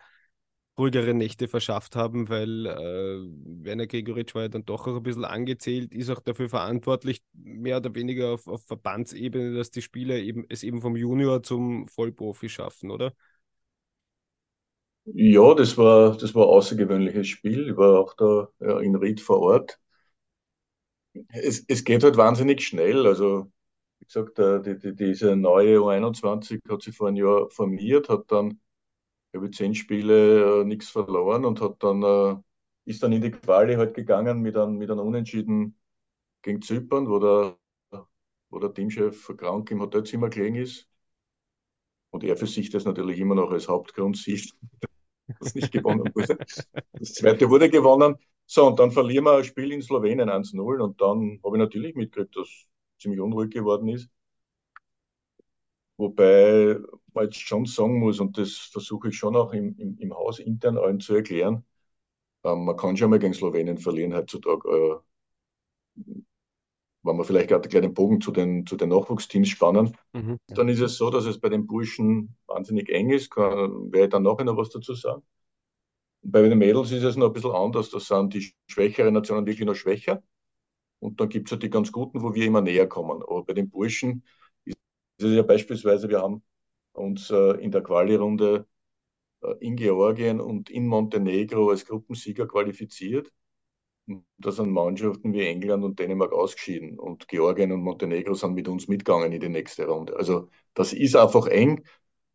ruhigere 0.77 1.13
Nächte 1.13 1.47
verschafft 1.47 1.95
haben, 1.95 2.29
weil 2.29 2.65
äh, 2.65 2.73
Werner 3.65 3.87
Gregoritsch 3.87 4.35
war 4.35 4.43
ja 4.43 4.47
dann 4.49 4.65
doch 4.65 4.87
auch 4.87 4.95
ein 4.97 5.03
bisschen 5.03 5.25
angezählt, 5.25 5.93
ist 5.93 6.09
auch 6.09 6.19
dafür 6.19 6.49
verantwortlich, 6.49 7.23
mehr 7.33 7.77
oder 7.77 7.95
weniger 7.95 8.31
auf, 8.33 8.47
auf 8.47 8.63
Verbandsebene, 8.65 9.55
dass 9.55 9.71
die 9.71 9.81
Spieler 9.81 10.15
eben, 10.17 10.45
es 10.49 10.63
eben 10.63 10.81
vom 10.81 10.95
Junior 10.97 11.43
zum 11.43 11.87
Vollprofi 11.87 12.49
schaffen, 12.49 12.91
oder? 12.91 13.13
Ja, 15.05 15.53
das 15.55 15.77
war, 15.77 16.15
das 16.17 16.33
war 16.35 16.43
ein 16.43 16.49
außergewöhnliches 16.49 17.27
Spiel. 17.27 17.69
Ich 17.69 17.77
war 17.77 17.99
auch 17.99 18.13
da 18.15 18.49
ja, 18.59 18.79
in 18.79 18.95
Ried 18.95 19.19
vor 19.21 19.39
Ort. 19.39 19.79
Es, 21.29 21.63
es 21.67 21.83
geht 21.83 22.03
halt 22.03 22.17
wahnsinnig 22.17 22.61
schnell. 22.65 23.05
Also, 23.07 23.51
wie 23.99 24.05
gesagt, 24.05 24.37
die, 24.65 24.77
die, 24.79 24.95
diese 24.95 25.35
neue 25.35 25.81
U21 25.81 26.61
hat 26.69 26.81
sich 26.81 26.95
vor 26.95 27.07
einem 27.07 27.17
Jahr 27.17 27.49
formiert, 27.49 28.09
hat 28.09 28.31
dann 28.31 28.59
glaube 29.35 29.47
ich, 29.49 29.57
zehn 29.57 29.75
Spiele 29.75 30.61
äh, 30.61 30.63
nichts 30.63 30.89
verloren 30.89 31.43
und 31.43 31.59
hat 31.59 31.83
dann, 31.83 32.01
äh, 32.03 32.37
ist 32.85 33.03
dann 33.03 33.11
in 33.11 33.21
die 33.21 33.31
Quali 33.31 33.75
halt 33.75 33.93
gegangen 33.93 34.41
mit 34.41 34.55
einem, 34.55 34.77
mit 34.77 34.89
einem 34.89 35.01
Unentschieden 35.01 35.77
gegen 36.41 36.61
Zypern, 36.61 37.09
wo 37.09 37.19
der, 37.19 37.57
wo 38.49 38.59
der 38.59 38.73
Teamchef 38.73 39.35
krank 39.35 39.69
im 39.71 39.81
Hotelzimmer 39.81 40.29
gelegen 40.29 40.55
ist. 40.55 40.87
Und 42.11 42.23
er 42.23 42.37
für 42.37 42.47
sich 42.47 42.69
das 42.69 42.85
natürlich 42.85 43.19
immer 43.19 43.35
noch 43.35 43.51
als 43.51 43.67
Hauptgrund 43.67 44.15
sieht, 44.15 44.53
dass 45.41 45.53
nicht 45.53 45.73
gewonnen 45.73 46.09
wurde. 46.15 46.37
Das 46.93 47.13
zweite 47.13 47.49
wurde 47.49 47.69
gewonnen. 47.69 48.15
So, 48.45 48.67
und 48.67 48.79
dann 48.79 48.91
verlieren 48.91 49.25
wir 49.25 49.39
ein 49.39 49.43
Spiel 49.43 49.73
in 49.73 49.81
Slowenien 49.81 50.29
1-0 50.29 50.81
und 50.81 51.01
dann 51.01 51.41
habe 51.43 51.57
ich 51.57 51.59
natürlich 51.59 51.95
mitgekriegt, 51.95 52.37
dass 52.37 52.47
ziemlich 52.99 53.19
unruhig 53.19 53.49
geworden 53.49 53.89
ist. 53.89 54.09
Wobei 55.97 56.77
man 57.15 57.25
jetzt 57.25 57.39
schon 57.39 57.65
sagen 57.65 57.99
muss, 57.99 58.19
und 58.19 58.37
das 58.37 58.55
versuche 58.55 59.09
ich 59.09 59.17
schon 59.17 59.35
auch 59.35 59.53
im, 59.53 59.75
im, 59.77 59.97
im 59.97 60.13
Haus 60.13 60.39
intern 60.39 60.77
allen 60.77 60.99
zu 60.99 61.15
erklären, 61.15 61.65
ähm, 62.43 62.65
man 62.65 62.77
kann 62.77 62.95
schon 62.95 63.09
mal 63.09 63.19
gegen 63.19 63.33
Slowenien 63.33 63.77
verlieren 63.77 64.13
heutzutage. 64.13 64.69
Äh, 64.69 66.15
wenn 67.05 67.17
wir 67.17 67.23
vielleicht 67.23 67.49
gerade 67.49 67.69
den 67.69 67.93
Bogen 67.93 68.19
zu 68.19 68.31
den, 68.31 68.65
zu 68.65 68.75
den 68.77 68.89
Nachwuchsteams 68.89 69.49
spannen, 69.49 69.95
mhm. 70.13 70.37
dann 70.47 70.69
ist 70.69 70.79
es 70.79 70.97
so, 70.97 71.09
dass 71.09 71.25
es 71.25 71.39
bei 71.39 71.49
den 71.49 71.67
Burschen 71.67 72.35
wahnsinnig 72.47 72.89
eng 72.89 73.11
ist. 73.11 73.29
Kann, 73.29 73.91
werde 73.91 74.05
ich 74.05 74.09
dann 74.09 74.23
nachher 74.23 74.43
noch 74.43 74.57
was 74.57 74.69
dazu 74.69 74.93
sagen. 74.95 75.21
Bei 76.23 76.41
den 76.41 76.57
Mädels 76.57 76.91
ist 76.91 77.03
es 77.03 77.15
noch 77.15 77.27
ein 77.27 77.33
bisschen 77.33 77.51
anders. 77.51 77.91
Das 77.91 78.07
sind 78.07 78.33
die 78.33 78.53
schwächeren 78.67 79.13
Nationen 79.13 79.45
wirklich 79.45 79.67
noch 79.67 79.75
schwächer. 79.75 80.23
Und 80.99 81.19
dann 81.19 81.29
gibt 81.29 81.47
es 81.47 81.51
ja 81.51 81.57
die 81.57 81.69
ganz 81.69 81.91
guten, 81.91 82.23
wo 82.23 82.33
wir 82.33 82.45
immer 82.45 82.61
näher 82.61 82.87
kommen. 82.87 83.21
Aber 83.21 83.43
bei 83.43 83.53
den 83.53 83.69
Burschen 83.69 84.23
ist 84.63 84.77
es 85.19 85.35
ja 85.35 85.43
beispielsweise, 85.43 86.09
wir 86.09 86.21
haben 86.21 86.41
uns 86.95 87.29
äh, 87.31 87.51
in 87.61 87.71
der 87.71 87.83
Quali-Runde 87.83 88.67
äh, 89.43 89.53
in 89.61 89.75
Georgien 89.77 90.41
und 90.41 90.69
in 90.69 90.87
Montenegro 90.87 91.69
als 91.71 91.85
Gruppensieger 91.85 92.47
qualifiziert. 92.47 93.31
Da 94.37 94.51
sind 94.51 94.69
Mannschaften 94.71 95.33
wie 95.33 95.41
England 95.47 95.83
und 95.83 95.97
Dänemark 95.99 96.31
ausgeschieden 96.31 96.99
und 96.99 97.27
Georgien 97.27 97.71
und 97.71 97.81
Montenegro 97.81 98.35
sind 98.35 98.53
mit 98.53 98.67
uns 98.67 98.87
mitgegangen 98.87 99.31
in 99.31 99.39
die 99.39 99.49
nächste 99.49 99.87
Runde. 99.87 100.15
Also 100.15 100.49
das 100.75 100.93
ist 100.93 101.15
einfach 101.15 101.47
eng. 101.47 101.83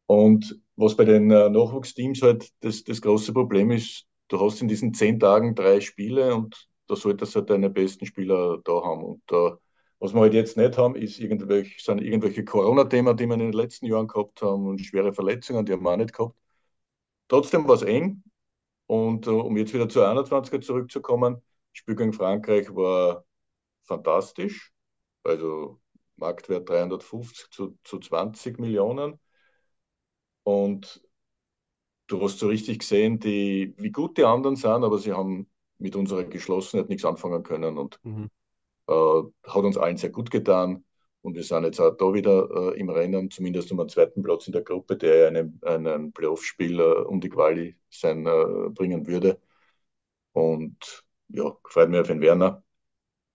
Und 0.07 0.61
was 0.77 0.97
bei 0.97 1.05
den 1.05 1.31
äh, 1.31 1.51
Nachwuchsteams 1.51 2.23
halt 2.23 2.51
das, 2.61 2.85
das 2.85 3.01
große 3.03 3.33
Problem 3.33 3.71
ist, 3.71 4.07
du 4.29 4.41
hast 4.41 4.63
in 4.63 4.69
diesen 4.69 4.95
zehn 4.95 5.21
Tagen 5.21 5.55
drei 5.55 5.81
Spiele 5.81 6.35
und 6.35 6.69
da 6.89 6.97
solltest 6.97 7.35
du 7.35 7.41
halt 7.41 7.51
deine 7.51 7.71
besten 7.71 8.07
Spieler 8.07 8.61
da 8.65 8.83
haben. 8.85 9.05
Und 9.05 9.23
äh, 9.33 9.53
was 10.01 10.15
wir 10.15 10.21
halt 10.21 10.35
jetzt 10.35 10.57
nicht 10.57 10.79
haben, 10.79 10.97
ist 10.97 11.21
irgendwelche, 11.21 11.81
sind 11.81 12.01
irgendwelche 12.01 12.45
Corona-Themen, 12.45 13.17
die 13.17 13.27
wir 13.27 13.35
in 13.35 13.41
den 13.41 13.53
letzten 13.53 13.87
Jahren 13.87 14.09
gehabt 14.09 14.43
haben 14.43 14.67
und 14.67 14.81
schwere 14.81 15.13
Verletzungen, 15.13 15.67
die 15.67 15.73
haben 15.73 15.83
wir 15.83 15.91
auch 15.91 15.97
nicht 15.97 16.15
gehabt. 16.15 16.35
Trotzdem 17.29 17.69
war 17.69 17.77
es 17.77 17.83
eng. 17.83 18.23
Und 18.87 19.29
uh, 19.29 19.41
um 19.41 19.57
jetzt 19.57 19.73
wieder 19.73 19.89
zur 19.89 20.09
21er 20.09 20.61
zurückzukommen, 20.63 21.43
Spiel 21.73 21.95
gegen 21.95 22.13
Frankreich 22.13 22.75
war 22.75 23.25
fantastisch. 23.85 24.73
Also 25.23 25.81
Marktwert 26.17 26.69
350 26.69 27.51
zu, 27.51 27.79
zu 27.85 27.99
20 28.01 28.59
Millionen. 28.59 29.21
Und 30.43 31.03
du 32.07 32.23
hast 32.23 32.39
so 32.39 32.49
richtig 32.49 32.81
gesehen, 32.81 33.21
die, 33.21 33.75
wie 33.77 33.93
gut 33.93 34.19
die 34.19 34.25
anderen 34.25 34.57
sind, 34.57 34.83
aber 34.83 34.99
sie 34.99 35.13
haben 35.13 35.49
mit 35.79 35.95
unserer 35.95 36.25
Geschlossenheit 36.25 36.89
nichts 36.89 37.05
anfangen 37.05 37.43
können 37.43 37.79
und 37.79 38.01
mhm. 38.03 38.31
Äh, 38.91 39.23
hat 39.49 39.65
uns 39.65 39.79
allen 39.79 39.97
sehr 39.97 40.11
gut 40.11 40.31
getan. 40.31 40.85
Und 41.23 41.35
wir 41.37 41.45
sind 41.45 41.65
jetzt 41.65 41.81
auch 41.81 41.97
da 41.97 42.15
wieder 42.15 42.75
äh, 42.75 42.81
im 42.81 42.91
Rennen, 42.91 43.31
zumindest 43.31 43.71
um 43.73 43.81
einen 43.81 43.89
zweiten 43.91 44.23
Platz 44.23 44.47
in 44.47 44.53
der 44.55 44.63
Gruppe, 44.63 44.97
der 44.97 45.29
einen, 45.29 45.61
einen 45.65 46.13
Playoff-Spiel 46.13 46.81
äh, 46.81 46.83
um 46.83 47.21
die 47.21 47.29
Quali 47.31 47.77
sein, 47.91 48.27
äh, 48.27 48.71
bringen 48.71 49.07
würde. 49.07 49.41
Und 50.33 51.05
ja, 51.29 51.57
gefreut 51.65 51.91
mich 51.91 52.01
auf 52.01 52.09
den 52.09 52.21
Werner. 52.21 52.65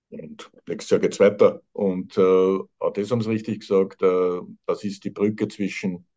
Und 0.09 0.51
nächstes 0.67 0.91
Jahr 0.91 0.99
geht 1.01 1.13
es 1.13 1.19
weiter. 1.19 1.61
Und 1.73 2.17
äh, 2.17 2.21
auch 2.79 2.91
das 2.93 3.11
haben 3.11 3.21
sie 3.21 3.31
richtig 3.31 3.61
gesagt, 3.61 4.01
äh, 4.03 4.41
das 4.65 4.83
ist 4.83 5.03
die 5.03 5.09
Brücke 5.11 5.47
zwischen 5.47 6.07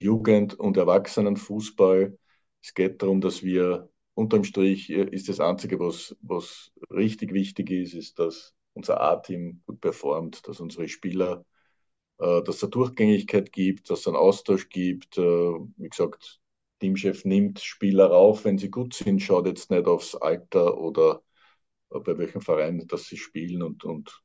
Jugend- 0.00 0.54
und 0.58 0.76
Erwachsenenfußball. 0.76 2.18
Es 2.62 2.74
geht 2.74 3.02
darum, 3.02 3.20
dass 3.20 3.42
wir 3.42 3.88
unterm 4.16 4.44
Strich 4.44 4.90
äh, 4.90 5.04
ist 5.10 5.28
das 5.28 5.40
Einzige, 5.40 5.80
was, 5.80 6.16
was 6.22 6.72
richtig 6.90 7.32
wichtig 7.34 7.70
ist, 7.70 7.94
ist, 7.94 8.18
dass 8.18 8.54
unser 8.74 9.00
A-Team 9.00 9.62
gut 9.66 9.80
performt, 9.80 10.48
dass 10.48 10.60
unsere 10.60 10.88
Spieler, 10.88 11.44
äh, 12.18 12.42
dass 12.42 12.56
es 12.56 12.64
eine 12.64 12.70
Durchgängigkeit 12.70 13.52
gibt, 13.52 13.90
dass 13.90 14.00
es 14.00 14.08
einen 14.08 14.16
Austausch 14.16 14.68
gibt. 14.70 15.18
Äh, 15.18 15.22
wie 15.22 15.88
gesagt, 15.88 16.40
Teamchef 16.80 17.24
nimmt 17.24 17.60
Spieler 17.60 18.08
rauf, 18.08 18.44
wenn 18.44 18.58
sie 18.58 18.70
gut 18.70 18.94
sind, 18.94 19.22
schaut 19.22 19.46
jetzt 19.46 19.70
nicht 19.70 19.86
aufs 19.86 20.14
Alter 20.14 20.78
oder 20.78 21.22
bei 21.90 22.18
welchem 22.18 22.40
Verein, 22.40 22.86
dass 22.88 23.06
sie 23.06 23.16
spielen 23.16 23.62
und, 23.62 23.84
und 23.84 24.22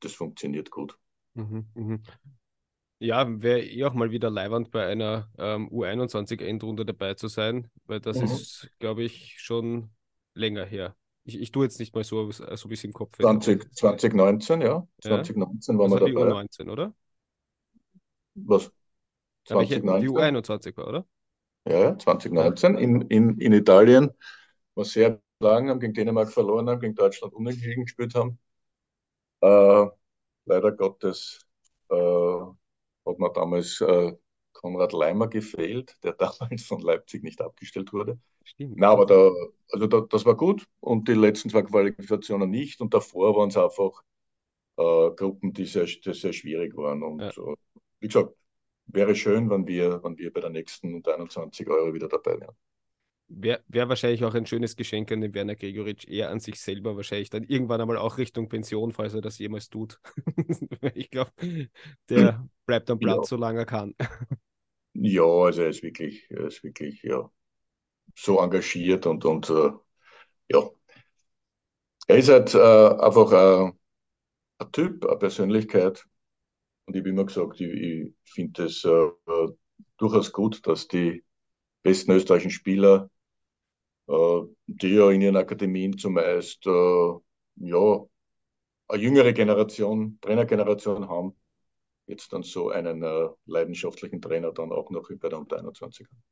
das 0.00 0.12
funktioniert 0.14 0.70
gut. 0.70 0.98
Mhm, 1.34 1.66
mhm. 1.74 2.02
Ja, 3.02 3.26
wäre 3.42 3.62
eh 3.62 3.84
auch 3.84 3.94
mal 3.94 4.10
wieder 4.10 4.28
leiwand 4.28 4.70
bei 4.70 4.86
einer 4.86 5.30
ähm, 5.38 5.70
U21-Endrunde 5.70 6.84
dabei 6.84 7.14
zu 7.14 7.28
sein, 7.28 7.70
weil 7.86 7.98
das 7.98 8.18
mhm. 8.18 8.24
ist, 8.24 8.70
glaube 8.78 9.02
ich, 9.02 9.36
schon 9.38 9.88
länger 10.34 10.66
her. 10.66 10.94
Ich, 11.24 11.40
ich 11.40 11.50
tue 11.50 11.64
jetzt 11.64 11.80
nicht 11.80 11.94
mal 11.94 12.04
so, 12.04 12.30
so 12.30 12.68
wie 12.68 12.74
es 12.74 12.84
im 12.84 12.92
Kopf 12.92 13.16
20, 13.16 13.74
2019, 13.74 14.60
ja. 14.60 14.86
2019 15.02 15.74
ja? 15.74 15.78
waren 15.78 15.90
wir 15.90 15.98
dabei. 15.98 16.10
Die 16.10 16.16
U19, 16.16 16.70
oder? 16.70 16.94
Was? 18.34 18.70
2019? 19.46 20.02
Die 20.02 20.08
U21 20.10 20.76
war, 20.76 20.86
oder? 20.86 21.06
Ja, 21.66 21.98
2019 21.98 22.76
in, 22.76 23.00
in, 23.02 23.38
in 23.38 23.52
Italien, 23.54 24.10
war 24.74 24.84
sehr 24.84 25.22
lang, 25.40 25.70
haben 25.70 25.80
gegen 25.80 25.94
Dänemark 25.94 26.30
verloren 26.30 26.68
haben, 26.68 26.80
gegen 26.80 26.94
Deutschland 26.94 27.32
unentschieden 27.32 27.84
gespielt 27.84 28.14
haben. 28.14 28.38
Äh, 29.40 29.86
leider 30.44 30.72
Gottes 30.72 31.40
äh, 31.88 32.59
hat 33.10 33.18
mir 33.18 33.32
damals 33.32 33.80
äh, 33.80 34.12
Konrad 34.52 34.92
Leimer 34.92 35.28
gefehlt, 35.28 35.96
der 36.02 36.12
damals 36.40 36.64
von 36.64 36.80
Leipzig 36.80 37.22
nicht 37.22 37.40
abgestellt 37.40 37.92
wurde. 37.92 38.18
Stimmt. 38.44 38.76
Na, 38.76 38.90
aber 38.90 39.06
da, 39.06 39.30
also 39.70 39.86
da, 39.86 40.00
das 40.00 40.24
war 40.24 40.36
gut 40.36 40.66
und 40.80 41.08
die 41.08 41.14
letzten 41.14 41.50
zwei 41.50 41.62
Qualifikationen 41.62 42.50
nicht 42.50 42.80
und 42.80 42.94
davor 42.94 43.36
waren 43.36 43.50
es 43.50 43.56
einfach 43.56 44.02
äh, 44.76 45.10
Gruppen, 45.14 45.52
die 45.52 45.66
sehr, 45.66 45.84
die 45.84 46.12
sehr 46.14 46.32
schwierig 46.32 46.76
waren. 46.76 47.02
Und 47.02 47.20
ja. 47.20 47.30
wie 48.00 48.08
gesagt, 48.08 48.34
wäre 48.86 49.14
schön, 49.14 49.50
wenn 49.50 49.66
wir, 49.66 50.02
wenn 50.02 50.18
wir 50.18 50.32
bei 50.32 50.40
der 50.40 50.50
nächsten 50.50 50.94
unter 50.94 51.14
21 51.14 51.68
Euro 51.68 51.94
wieder 51.94 52.08
dabei 52.08 52.40
wären. 52.40 52.56
Wäre 53.32 53.62
wär 53.68 53.88
wahrscheinlich 53.88 54.24
auch 54.24 54.34
ein 54.34 54.46
schönes 54.46 54.74
Geschenk 54.74 55.12
an 55.12 55.20
den 55.20 55.32
Werner 55.34 55.54
Gregoritsch, 55.54 56.08
eher 56.08 56.30
an 56.30 56.40
sich 56.40 56.60
selber 56.60 56.96
wahrscheinlich 56.96 57.30
dann 57.30 57.44
irgendwann 57.44 57.80
einmal 57.80 57.96
auch 57.96 58.18
Richtung 58.18 58.48
Pension, 58.48 58.92
falls 58.92 59.14
er 59.14 59.20
das 59.20 59.38
jemals 59.38 59.70
tut. 59.70 60.00
ich 60.94 61.10
glaube, 61.10 61.30
der 62.08 62.48
bleibt 62.66 62.90
am 62.90 62.98
Platz, 62.98 63.16
ja. 63.18 63.24
solange 63.24 63.60
er 63.60 63.66
kann. 63.66 63.94
ja, 64.94 65.22
also 65.22 65.62
er 65.62 65.68
ist 65.68 65.82
wirklich, 65.84 66.26
er 66.28 66.46
ist 66.46 66.64
wirklich, 66.64 67.02
ja, 67.04 67.30
so 68.16 68.40
engagiert 68.40 69.06
und, 69.06 69.24
und 69.24 69.48
äh, 69.48 69.70
ja. 70.50 70.68
Er 72.08 72.16
ist 72.16 72.28
halt 72.28 72.52
äh, 72.54 72.58
einfach 72.58 73.32
äh, 73.32 73.72
ein 74.58 74.72
Typ, 74.72 75.06
eine 75.06 75.16
Persönlichkeit, 75.18 76.04
und 76.90 76.96
ich 76.96 77.02
habe 77.02 77.10
immer 77.10 77.24
gesagt, 77.24 77.60
ich, 77.60 77.70
ich 77.70 78.12
finde 78.24 78.64
es 78.64 78.84
äh, 78.84 79.10
durchaus 79.96 80.32
gut, 80.32 80.66
dass 80.66 80.88
die 80.88 81.24
besten 81.82 82.10
österreichischen 82.10 82.50
Spieler, 82.50 83.04
äh, 83.04 83.19
die 84.66 84.94
ja 84.94 85.10
in 85.10 85.20
ihren 85.20 85.36
Akademien 85.36 85.96
zumeist 85.96 86.66
äh, 86.66 87.12
ja, 87.56 88.04
eine 88.88 89.02
jüngere 89.02 89.32
Generation, 89.32 90.18
Trainergeneration 90.20 91.08
haben, 91.08 91.36
jetzt 92.06 92.32
dann 92.32 92.42
so 92.42 92.70
einen 92.70 93.02
äh, 93.02 93.28
leidenschaftlichen 93.46 94.20
Trainer 94.20 94.52
dann 94.52 94.72
auch 94.72 94.90
noch 94.90 95.08
bei 95.08 95.28
der 95.28 95.38
Unter 95.38 95.58
21 95.58 96.06
haben. 96.06 96.22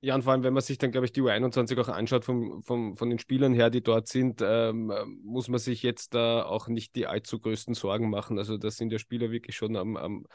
Ja, 0.00 0.14
und 0.14 0.22
vor 0.22 0.32
allem, 0.34 0.42
wenn 0.42 0.52
man 0.52 0.62
sich 0.62 0.76
dann, 0.76 0.92
glaube 0.92 1.06
ich, 1.06 1.12
die 1.12 1.22
U21 1.22 1.80
auch 1.80 1.88
anschaut, 1.88 2.26
vom, 2.26 2.62
vom, 2.62 2.98
von 2.98 3.08
den 3.08 3.18
Spielern 3.18 3.54
her, 3.54 3.70
die 3.70 3.82
dort 3.82 4.06
sind, 4.06 4.42
ähm, 4.44 4.92
muss 5.22 5.48
man 5.48 5.58
sich 5.58 5.82
jetzt 5.82 6.12
da 6.12 6.44
auch 6.44 6.68
nicht 6.68 6.94
die 6.94 7.06
allzu 7.06 7.40
größten 7.40 7.72
Sorgen 7.72 8.10
machen. 8.10 8.38
Also, 8.38 8.58
das 8.58 8.76
sind 8.76 8.92
ja 8.92 8.98
Spieler 8.98 9.30
wirklich 9.30 9.56
schon 9.56 9.76
am, 9.76 9.96
am 9.96 10.26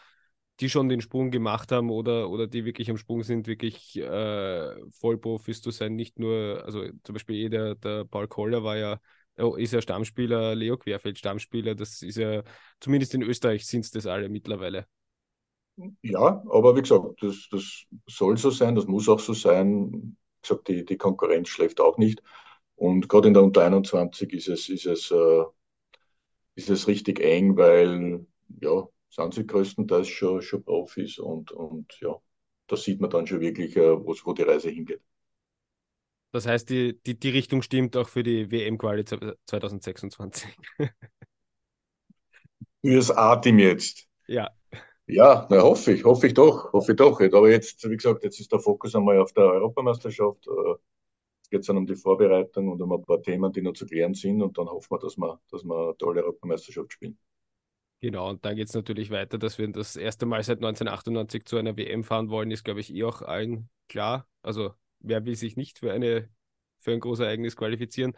die 0.59 0.69
schon 0.69 0.89
den 0.89 1.01
Sprung 1.01 1.31
gemacht 1.31 1.71
haben 1.71 1.89
oder, 1.89 2.29
oder 2.29 2.47
die 2.47 2.65
wirklich 2.65 2.89
am 2.89 2.97
Sprung 2.97 3.23
sind, 3.23 3.47
wirklich 3.47 3.97
äh, 3.97 4.75
Vollprofis 4.91 5.61
zu 5.61 5.71
sein. 5.71 5.95
Nicht 5.95 6.19
nur, 6.19 6.63
also 6.65 6.85
zum 7.03 7.13
Beispiel 7.13 7.35
eh 7.37 7.49
der, 7.49 7.75
der 7.75 8.05
Paul 8.05 8.27
Koller 8.27 8.63
war 8.63 8.77
ja, 8.77 8.99
ist 9.57 9.73
ja 9.73 9.81
Stammspieler, 9.81 10.55
Leo 10.55 10.77
Querfeld 10.77 11.17
Stammspieler, 11.17 11.75
das 11.75 12.01
ist 12.01 12.17
ja, 12.17 12.43
zumindest 12.79 13.13
in 13.13 13.21
Österreich 13.21 13.65
sind 13.65 13.85
es 13.85 13.91
das 13.91 14.05
alle 14.05 14.27
mittlerweile. 14.27 14.85
Ja, 16.01 16.43
aber 16.49 16.75
wie 16.75 16.81
gesagt, 16.81 17.23
das, 17.23 17.47
das 17.49 17.85
soll 18.07 18.37
so 18.37 18.49
sein, 18.49 18.75
das 18.75 18.85
muss 18.85 19.07
auch 19.07 19.19
so 19.19 19.33
sein. 19.33 19.91
Wie 19.93 20.41
gesagt, 20.41 20.67
die, 20.67 20.85
die 20.85 20.97
Konkurrenz 20.97 21.47
schläft 21.47 21.79
auch 21.79 21.97
nicht. 21.97 22.21
Und 22.75 23.07
gerade 23.07 23.29
in 23.29 23.33
der 23.33 23.43
Unter 23.43 23.63
21 23.63 24.33
ist 24.33 24.49
es, 24.49 24.69
ist 24.69 24.85
es, 24.85 25.11
äh, 25.11 25.43
ist 26.55 26.69
es 26.69 26.87
richtig 26.87 27.19
eng, 27.21 27.55
weil 27.57 28.25
ja, 28.61 28.87
sind 29.09 29.33
sie 29.33 29.45
größtenteils 29.45 30.07
schon, 30.07 30.41
schon 30.41 30.63
Profis 30.63 31.17
und, 31.19 31.51
und 31.51 31.99
ja, 31.99 32.15
da 32.67 32.75
sieht 32.75 33.01
man 33.01 33.09
dann 33.09 33.27
schon 33.27 33.41
wirklich, 33.41 33.75
äh, 33.75 33.97
wo, 33.97 34.15
wo 34.23 34.33
die 34.33 34.43
Reise 34.43 34.69
hingeht. 34.69 35.01
Das 36.31 36.45
heißt, 36.45 36.69
die, 36.69 36.99
die, 37.01 37.19
die 37.19 37.29
Richtung 37.29 37.63
stimmt 37.63 37.97
auch 37.97 38.07
für 38.07 38.21
die 38.21 38.51
WM-Quali 38.51 39.03
2026. 39.03 40.47
Fürs 42.81 43.11
A-Team 43.11 43.59
jetzt. 43.59 44.07
Ja. 44.27 44.49
Ja, 45.07 45.47
na, 45.49 45.63
hoffe 45.63 45.93
ich, 45.93 46.03
hoffe 46.03 46.27
ich 46.27 46.35
doch, 46.35 46.71
hoffe 46.71 46.91
ich 46.91 46.97
doch. 46.97 47.19
Aber 47.19 47.49
jetzt, 47.49 47.83
wie 47.89 47.97
gesagt, 47.97 48.23
jetzt 48.23 48.39
ist 48.39 48.51
der 48.51 48.59
Fokus 48.59 48.93
einmal 48.93 49.17
auf 49.19 49.33
der 49.33 49.45
Europameisterschaft. 49.45 50.45
Äh, 50.47 50.69
jetzt 50.69 51.49
geht 51.49 51.61
es 51.61 51.65
dann 51.65 51.77
um 51.77 51.87
die 51.87 51.95
Vorbereitung 51.95 52.67
und 52.67 52.79
um 52.79 52.93
ein 52.93 53.03
paar 53.03 53.19
Themen, 53.23 53.51
die 53.51 53.63
noch 53.63 53.73
zu 53.73 53.87
klären 53.87 54.13
sind. 54.13 54.43
Und 54.43 54.55
dann 54.55 54.67
hoffen 54.67 54.91
wir, 54.91 54.99
dass 54.99 55.17
wir, 55.17 55.41
dass 55.49 55.63
wir 55.63 55.75
eine 55.75 55.97
tolle 55.97 56.23
Europameisterschaft 56.23 56.93
spielen. 56.93 57.17
Genau, 58.01 58.29
und 58.29 58.45
dann 58.45 58.55
geht 58.55 58.69
es 58.69 58.73
natürlich 58.73 59.09
weiter, 59.11 59.37
dass 59.37 59.57
wir 59.57 59.67
das 59.67 59.97
erste 59.97 60.25
Mal 60.25 60.41
seit 60.43 60.61
1998 60.61 61.43
zu 61.45 61.57
einer 61.57 61.75
WM 61.75 62.03
fahren 62.05 62.29
wollen, 62.29 62.49
ist, 62.49 62.63
glaube 62.63 62.79
ich, 62.79 62.93
eh 62.93 63.03
auch 63.03 63.21
allen 63.21 63.69
klar. 63.89 64.25
Also, 64.41 64.73
wer 64.99 65.25
will 65.25 65.35
sich 65.35 65.57
nicht 65.57 65.79
für, 65.79 65.91
eine, 65.91 66.29
für 66.77 66.93
ein 66.93 67.01
großes 67.01 67.25
Ereignis 67.25 67.57
qualifizieren? 67.57 68.13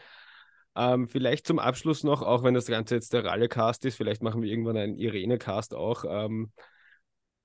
Ähm, 0.76 1.08
vielleicht 1.08 1.48
zum 1.48 1.58
Abschluss 1.58 2.04
noch, 2.04 2.22
auch 2.22 2.44
wenn 2.44 2.54
das 2.54 2.67
Ganze 2.67 2.94
jetzt 2.96 3.13
der 3.13 3.26
Ralle-Cast 3.26 3.84
ist, 3.86 3.96
vielleicht 3.96 4.22
machen 4.22 4.44
wir 4.44 4.52
irgendwann 4.52 4.78
einen 4.78 4.98
Irene-Cast 4.98 5.74
auch. 5.74 6.06
Ähm, 6.08 6.52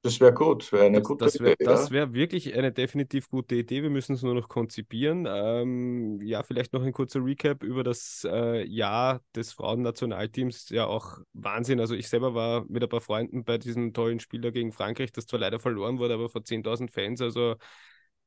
das 0.07 0.21
wäre 0.21 0.33
gut, 0.33 0.71
wäre 0.73 0.85
eine 0.85 0.99
das, 0.99 1.09
gute 1.09 1.25
das 1.25 1.41
wär, 1.41 1.53
Idee. 1.53 1.65
Das 1.65 1.89
ja. 1.89 1.95
wäre 1.95 2.15
wirklich 2.15 2.55
eine 2.55 2.73
definitiv 2.73 3.29
gute 3.29 3.57
Idee. 3.57 3.83
Wir 3.83 3.91
müssen 3.91 4.15
es 4.15 4.23
nur 4.23 4.35
noch 4.35 4.49
konzipieren. 4.49 5.27
Ähm, 5.29 6.21
ja, 6.23 6.43
vielleicht 6.43 6.73
noch 6.73 6.83
ein 6.83 6.93
kurzer 6.93 7.25
Recap 7.25 7.63
über 7.63 7.83
das 7.83 8.27
äh, 8.31 8.65
Jahr 8.67 9.21
des 9.35 9.53
Frauennationalteams. 9.53 10.71
Ja, 10.71 10.87
auch 10.87 11.19
Wahnsinn. 11.33 11.81
Also 11.81 11.95
ich 11.95 12.09
selber 12.09 12.35
war 12.35 12.65
mit 12.69 12.83
ein 12.83 12.89
paar 12.89 13.01
Freunden 13.01 13.45
bei 13.45 13.59
diesem 13.59 13.93
tollen 13.93 14.21
Spieler 14.21 14.53
gegen 14.53 14.73
Frankreich, 14.73 15.13
das 15.13 15.27
zwar 15.27 15.41
leider 15.41 15.59
verloren 15.61 15.99
wurde, 15.99 16.15
aber 16.15 16.29
vor 16.29 16.43
10.000 16.43 16.91
Fans. 16.93 17.21
Also 17.21 17.57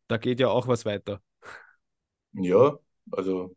da 0.07 0.17
geht 0.17 0.39
ja 0.39 0.49
auch 0.49 0.67
was 0.67 0.85
weiter. 0.85 1.21
Ja, 2.33 2.77
also 3.11 3.55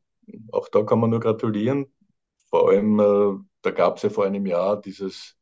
auch 0.53 0.69
da 0.69 0.83
kann 0.85 1.01
man 1.01 1.11
nur 1.11 1.21
gratulieren. 1.21 1.93
Vor 2.51 2.69
allem, 2.71 3.01
äh, 3.01 3.45
da 3.63 3.71
gab 3.71 3.97
es 3.97 4.03
ja 4.03 4.11
vor 4.11 4.25
einem 4.25 4.47
Jahr 4.47 4.81
dieses, 4.81 5.37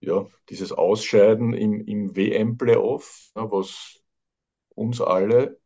ja, 0.00 0.26
dieses 0.48 0.72
Ausscheiden 0.72 1.52
im, 1.54 1.80
im 1.86 2.16
WM-Playoff, 2.16 3.30
was 3.34 4.00
uns 4.74 5.00
alle, 5.00 5.60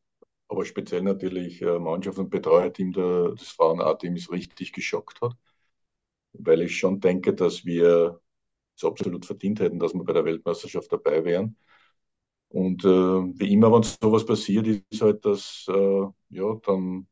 aber 0.49 0.65
speziell 0.67 1.03
natürlich 1.03 1.63
äh, 1.63 1.79
Mannschaft 1.79 2.19
und 2.19 2.31
Betreuerteam 2.31 2.93
der, 2.93 3.31
des 3.33 3.51
Frauen-A-Teams 3.51 4.31
richtig 4.33 4.73
geschockt 4.73 5.21
hat. 5.23 5.35
Weil 6.33 6.63
ich 6.63 6.79
schon 6.79 7.01
denke, 7.01 7.35
dass 7.35 7.65
wir 7.65 8.21
es 8.77 8.85
absolut 8.85 9.27
verdient 9.27 9.61
hätten, 9.61 9.81
dass 9.81 9.95
wir 9.95 10.05
bei 10.05 10.13
der 10.15 10.25
Weltmeisterschaft 10.27 10.93
dabei 10.93 11.25
wären. 11.25 11.57
Und 12.51 12.85
äh, 12.85 12.89
wie 12.89 13.53
immer, 13.53 13.73
wenn 13.73 13.83
sowas 13.83 14.27
passiert, 14.27 14.67
ist 14.69 15.03
halt, 15.03 15.25
dass 15.25 15.67
äh, 15.69 16.03
ja, 16.31 16.55
dann 16.65 17.09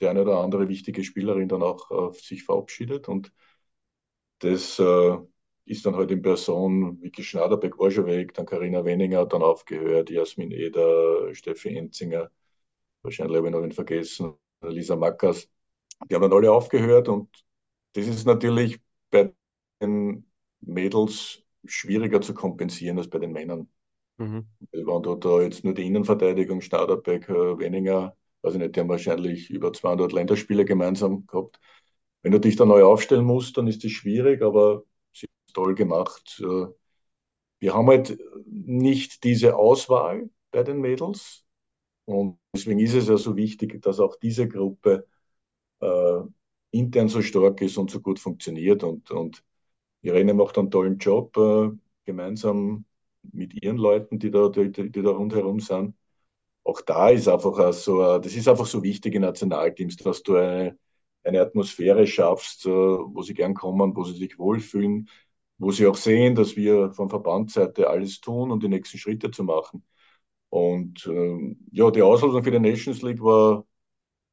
die 0.00 0.08
eine 0.08 0.22
oder 0.22 0.38
andere 0.40 0.68
wichtige 0.68 1.04
Spielerin 1.04 1.48
dann 1.48 1.62
auch 1.62 2.12
äh, 2.12 2.14
sich 2.18 2.44
verabschiedet. 2.44 3.08
Und 3.08 3.32
das 4.40 4.78
äh, 4.78 5.18
ist 5.64 5.86
dann 5.86 5.96
halt 5.96 6.10
in 6.10 6.22
Person, 6.22 7.00
Vicky 7.02 7.22
Schnaderbeck 7.22 7.78
war 7.78 7.90
schon 7.90 8.06
weg, 8.06 8.34
dann 8.34 8.46
Karina 8.46 8.84
Wenninger 8.84 9.20
hat 9.20 9.32
dann 9.32 9.42
aufgehört, 9.42 10.10
Jasmin 10.10 10.50
Eder, 10.50 11.34
Steffi 11.34 11.76
Enzinger, 11.76 12.30
wahrscheinlich 13.02 13.36
habe 13.38 13.48
ich 13.48 13.52
noch 13.52 13.62
einen 13.62 13.72
vergessen, 13.72 14.34
Lisa 14.62 14.96
Mackers. 14.96 15.48
Die 16.10 16.14
haben 16.14 16.22
dann 16.22 16.32
alle 16.32 16.52
aufgehört 16.52 17.08
und 17.08 17.28
das 17.94 18.06
ist 18.06 18.26
natürlich 18.26 18.80
bei 19.10 19.34
den 19.82 20.26
Mädels 20.60 21.42
schwieriger 21.66 22.20
zu 22.20 22.34
kompensieren 22.34 22.98
als 22.98 23.08
bei 23.08 23.18
den 23.18 23.32
Männern. 23.32 23.68
Mhm. 24.18 24.46
Wenn 24.72 25.02
du 25.02 25.14
da 25.16 25.40
jetzt 25.42 25.64
nur 25.64 25.74
die 25.74 25.86
Innenverteidigung, 25.86 26.60
Stauderbeck, 26.60 27.28
äh, 27.28 27.58
weniger, 27.58 28.16
also 28.42 28.58
nicht, 28.58 28.76
die 28.76 28.80
haben 28.80 28.88
wahrscheinlich 28.88 29.50
über 29.50 29.72
200 29.72 30.12
Länderspiele 30.12 30.64
gemeinsam 30.64 31.26
gehabt. 31.26 31.58
Wenn 32.22 32.32
du 32.32 32.40
dich 32.40 32.56
da 32.56 32.64
neu 32.64 32.84
aufstellen 32.84 33.24
musst, 33.24 33.56
dann 33.56 33.66
ist 33.68 33.84
das 33.84 33.90
schwierig, 33.92 34.42
aber 34.42 34.84
toll 35.52 35.74
gemacht. 35.74 36.40
Äh, 36.44 36.66
wir 37.60 37.74
haben 37.74 37.88
halt 37.88 38.18
nicht 38.46 39.24
diese 39.24 39.56
Auswahl 39.56 40.30
bei 40.50 40.62
den 40.62 40.80
Mädels 40.80 41.44
und 42.06 42.38
deswegen 42.54 42.80
ist 42.80 42.94
es 42.94 43.08
ja 43.08 43.16
so 43.16 43.36
wichtig, 43.36 43.80
dass 43.82 44.00
auch 44.00 44.16
diese 44.16 44.48
Gruppe 44.48 45.06
äh, 45.80 46.20
intern 46.72 47.08
so 47.08 47.22
stark 47.22 47.62
ist 47.62 47.76
und 47.78 47.90
so 47.90 48.00
gut 48.00 48.18
funktioniert 48.18 48.84
und, 48.84 49.10
und 49.10 49.44
Irene 50.02 50.34
macht 50.34 50.58
einen 50.58 50.70
tollen 50.70 50.98
Job, 50.98 51.36
äh, 51.36 51.70
gemeinsam 52.04 52.84
mit 53.32 53.54
ihren 53.62 53.76
Leuten, 53.78 54.18
die 54.18 54.30
da, 54.30 54.48
die, 54.48 54.70
die 54.72 55.02
da 55.02 55.10
rundherum 55.10 55.60
sind. 55.60 55.94
Auch 56.64 56.80
da 56.82 57.10
ist 57.10 57.28
einfach 57.28 57.72
so, 57.72 58.18
das 58.18 58.34
ist 58.34 58.48
einfach 58.48 58.66
so 58.66 58.82
wichtig 58.82 59.14
in 59.14 59.22
Nationalteams, 59.22 59.96
dass 59.96 60.22
du 60.22 60.36
eine, 60.36 60.78
eine 61.24 61.40
Atmosphäre 61.40 62.06
schaffst, 62.06 62.66
wo 62.66 63.22
sie 63.22 63.34
gern 63.34 63.54
kommen, 63.54 63.96
wo 63.96 64.04
sie 64.04 64.14
sich 64.14 64.38
wohlfühlen, 64.38 65.08
wo 65.62 65.72
sie 65.72 65.86
auch 65.86 65.96
sehen, 65.96 66.34
dass 66.36 66.56
wir 66.56 66.92
von 66.92 67.10
Verbandsseite 67.10 67.88
alles 67.90 68.20
tun, 68.20 68.50
um 68.52 68.60
die 68.60 68.68
nächsten 68.68 68.98
Schritte 68.98 69.30
zu 69.30 69.44
machen. 69.44 69.84
Und 70.50 71.06
ähm, 71.08 71.58
ja, 71.72 71.90
die 71.90 72.02
Auslosung 72.02 72.44
für 72.44 72.50
die 72.52 72.60
Nations 72.60 73.02
League 73.02 73.22
war, 73.22 73.66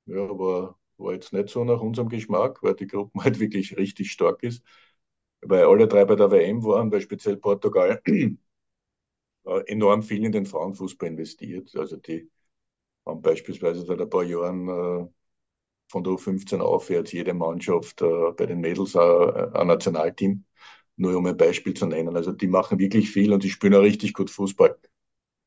ja, 0.07 0.17
war, 0.39 0.79
war 0.97 1.13
jetzt 1.13 1.33
nicht 1.33 1.49
so 1.49 1.63
nach 1.65 1.81
unserem 1.81 2.09
Geschmack, 2.09 2.63
weil 2.63 2.75
die 2.75 2.87
Gruppe 2.87 3.19
halt 3.23 3.39
wirklich 3.39 3.77
richtig 3.77 4.11
stark 4.11 4.43
ist. 4.43 4.63
Weil 5.41 5.65
alle 5.65 5.87
drei 5.87 6.05
bei 6.05 6.15
der 6.15 6.31
WM 6.31 6.63
waren, 6.65 6.91
weil 6.91 7.01
speziell 7.01 7.37
Portugal 7.37 8.01
äh, 8.07 8.37
enorm 9.67 10.03
viel 10.03 10.23
in 10.25 10.31
den 10.31 10.45
Frauenfußball 10.45 11.09
investiert. 11.09 11.75
Also 11.75 11.97
die 11.97 12.29
haben 13.05 13.21
beispielsweise 13.21 13.85
seit 13.85 14.01
ein 14.01 14.09
paar 14.09 14.23
Jahren 14.23 14.67
äh, 14.69 15.07
von 15.89 16.03
der 16.03 16.13
U15 16.13 16.61
aufwärts 16.61 17.11
jede 17.13 17.33
Mannschaft 17.33 18.01
äh, 18.01 18.31
bei 18.37 18.45
den 18.47 18.61
Mädels 18.61 18.95
ein 18.95 19.67
Nationalteam, 19.67 20.45
nur 20.99 21.15
um 21.17 21.25
ein 21.25 21.37
Beispiel 21.37 21.73
zu 21.73 21.85
nennen. 21.87 22.15
Also 22.15 22.31
die 22.31 22.47
machen 22.47 22.79
wirklich 22.79 23.11
viel 23.11 23.33
und 23.33 23.43
die 23.43 23.49
spielen 23.49 23.75
auch 23.75 23.81
richtig 23.81 24.13
gut 24.13 24.29
Fußball. 24.29 24.77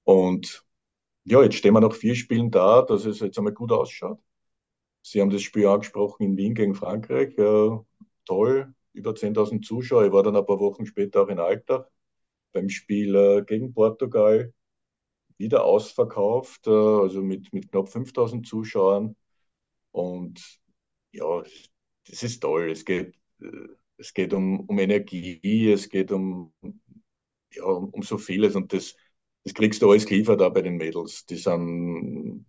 Und 0.05 0.65
ja, 1.25 1.43
jetzt 1.43 1.57
stehen 1.57 1.75
wir 1.75 1.81
nach 1.81 1.95
vier 1.95 2.15
Spielen 2.15 2.51
da, 2.51 2.83
dass 2.83 3.05
es 3.05 3.21
jetzt 3.21 3.39
einmal 3.39 3.53
gut 3.55 3.73
ausschaut. 3.73 4.19
Sie 5.03 5.21
haben 5.21 5.31
das 5.31 5.43
Spiel 5.43 5.67
angesprochen 5.67 6.25
in 6.25 6.37
Wien 6.37 6.55
gegen 6.55 6.75
Frankreich. 6.75 7.37
Äh, 7.39 7.71
toll, 8.25 8.75
über 8.93 9.15
10.000 9.15 9.65
Zuschauer. 9.65 10.07
Ich 10.07 10.13
war 10.13 10.23
dann 10.23 10.37
ein 10.37 10.47
paar 10.47 10.61
Wochen 10.61 10.87
später 10.87 11.23
auch 11.23 11.29
in 11.29 11.39
Alltag 11.39 11.89
beim 12.53 12.69
Spiel 12.69 13.15
äh, 13.17 13.43
gegen 13.45 13.73
Portugal 13.75 14.53
wieder 15.39 15.65
ausverkauft, 15.65 16.67
äh, 16.67 16.71
also 16.71 17.23
mit, 17.23 17.53
mit 17.53 17.71
knapp 17.71 17.89
5000 17.89 18.47
Zuschauern. 18.47 19.17
Und 19.93 20.61
ja, 21.13 21.43
das 22.07 22.23
ist 22.23 22.41
toll. 22.41 22.71
Es 22.71 22.85
geht, 22.85 23.15
äh, 23.41 23.69
es 23.99 24.15
geht 24.15 24.33
um, 24.35 24.61
um 24.61 24.79
Energie, 24.79 25.71
es 25.73 25.89
geht 25.89 26.13
um, 26.13 26.53
ja, 27.53 27.65
um, 27.65 27.89
um 27.91 28.03
so 28.03 28.19
vieles 28.19 28.55
und 28.57 28.73
das, 28.73 28.97
das 29.45 29.55
kriegst 29.55 29.83
du 29.83 29.91
alles 29.91 30.07
geliefert 30.07 30.41
da 30.41 30.49
bei 30.49 30.63
den 30.63 30.77
Mädels. 30.77 31.27
Die 31.27 31.37
sind 31.37 32.47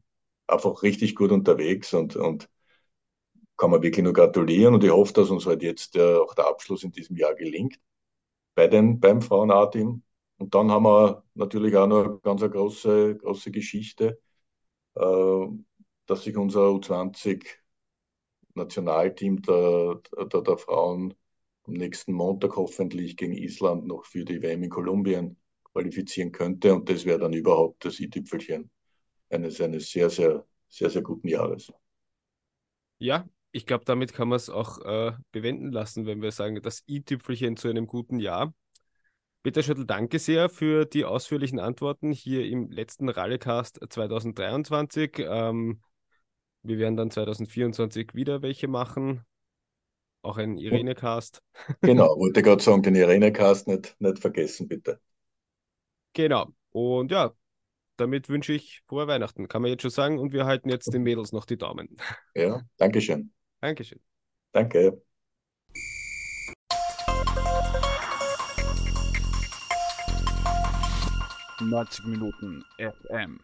einfach 0.47 0.84
richtig 0.84 1.15
gut 1.15 1.32
unterwegs 1.32 1.93
und, 1.93 2.15
und 2.15 2.49
kann 3.58 3.71
man 3.71 3.82
wirklich 3.84 4.03
nur 4.03 4.13
gratulieren 4.13 4.73
und 4.73 4.84
ich 4.84 4.89
hoffe, 4.91 5.13
dass 5.13 5.29
uns 5.29 5.45
halt 5.45 5.63
jetzt 5.63 5.95
äh, 5.95 6.15
auch 6.15 6.34
der 6.36 6.47
Abschluss 6.47 6.84
in 6.84 6.91
diesem 6.91 7.15
Jahr 7.17 7.36
gelingt 7.36 7.79
bei 8.56 8.67
den, 8.67 8.99
beim 8.99 9.21
Frauen-A-Team. 9.21 10.03
Und 10.38 10.56
dann 10.56 10.71
haben 10.71 10.84
wir 10.86 11.23
natürlich 11.36 11.75
auch 11.77 11.88
noch 11.88 12.06
eine 12.06 12.19
ganz 12.21 12.41
eine 12.43 12.51
große, 12.51 13.17
große 13.17 13.51
Geschichte, 13.51 14.19
äh, 14.95 15.47
dass 16.08 16.23
sich 16.23 16.38
unser 16.38 16.71
U20-Nationalteam 16.71 19.41
der, 19.41 20.01
der, 20.32 20.41
der 20.41 20.58
Frauen 20.58 21.13
am 21.63 21.73
nächsten 21.73 22.13
Montag 22.13 22.56
hoffentlich 22.56 23.17
gegen 23.17 23.34
Island 23.34 23.86
noch 23.88 24.06
für 24.06 24.26
die 24.26 24.41
WM 24.41 24.63
in 24.63 24.69
Kolumbien 24.69 25.38
qualifizieren 25.63 26.32
könnte. 26.32 26.73
Und 26.73 26.89
das 26.89 27.06
wäre 27.06 27.19
dann 27.19 27.34
überhaupt 27.34 27.86
das 27.86 27.99
i-Tüpfelchen 27.99 28.69
eines, 29.30 29.60
eines 29.62 29.89
sehr, 29.89 30.10
sehr, 30.10 30.45
sehr, 30.69 30.89
sehr 30.89 31.02
guten 31.02 31.28
Jahres. 31.28 31.71
Ja, 32.99 33.28
ich 33.52 33.65
glaube, 33.65 33.86
damit 33.86 34.13
kann 34.13 34.30
man 34.30 34.38
es 34.38 34.49
auch 34.49 34.80
äh, 34.80 35.13
bewenden 35.32 35.71
lassen, 35.71 36.06
wenn 36.06 36.21
wir 36.21 36.32
sagen, 36.32 36.62
das 36.62 36.84
i-Tüpfelchen 36.88 37.58
zu 37.58 37.69
einem 37.69 37.88
guten 37.88 38.19
Jahr. 38.19 38.54
Peter 39.43 39.62
Schüttel, 39.62 39.86
danke 39.86 40.19
sehr 40.19 40.49
für 40.49 40.86
die 40.86 41.04
ausführlichen 41.04 41.60
Antworten 41.60 42.12
hier 42.12 42.45
im 42.45 42.69
letzten 42.71 43.10
Rallycast 43.10 43.80
2023. 43.89 45.19
Ähm, 45.19 45.82
wir 46.62 46.78
werden 46.78 46.95
dann 46.95 47.12
2024 47.12 48.15
wieder 48.15 48.41
welche 48.41 48.69
machen. 48.69 49.26
Auch 50.23 50.38
ein 50.38 50.57
Irene-Cast. 50.57 51.43
Genau, 51.81 52.05
wollte 52.17 52.41
gerade 52.41 52.63
sagen, 52.63 52.81
den 52.81 52.95
Irene-Cast 52.95 53.67
nicht, 53.67 53.95
nicht 53.99 54.19
vergessen, 54.19 54.69
bitte. 54.69 54.99
Genau. 56.13 56.47
Und 56.71 57.12
ja, 57.12 57.33
damit 57.97 58.29
wünsche 58.29 58.53
ich 58.53 58.81
frohe 58.88 59.05
Weihnachten, 59.05 59.49
kann 59.49 59.62
man 59.62 59.69
jetzt 59.69 59.81
schon 59.81 59.91
sagen. 59.91 60.19
Und 60.19 60.31
wir 60.31 60.45
halten 60.45 60.69
jetzt 60.69 60.93
den 60.93 61.03
Mädels 61.03 61.33
noch 61.33 61.45
die 61.45 61.57
Daumen. 61.57 61.97
Ja, 62.36 62.62
Dankeschön. 62.77 63.31
Dankeschön. 63.59 63.99
Danke. 64.53 65.01
Neunzig 71.59 72.05
Minuten 72.05 72.63
FM. 72.77 73.39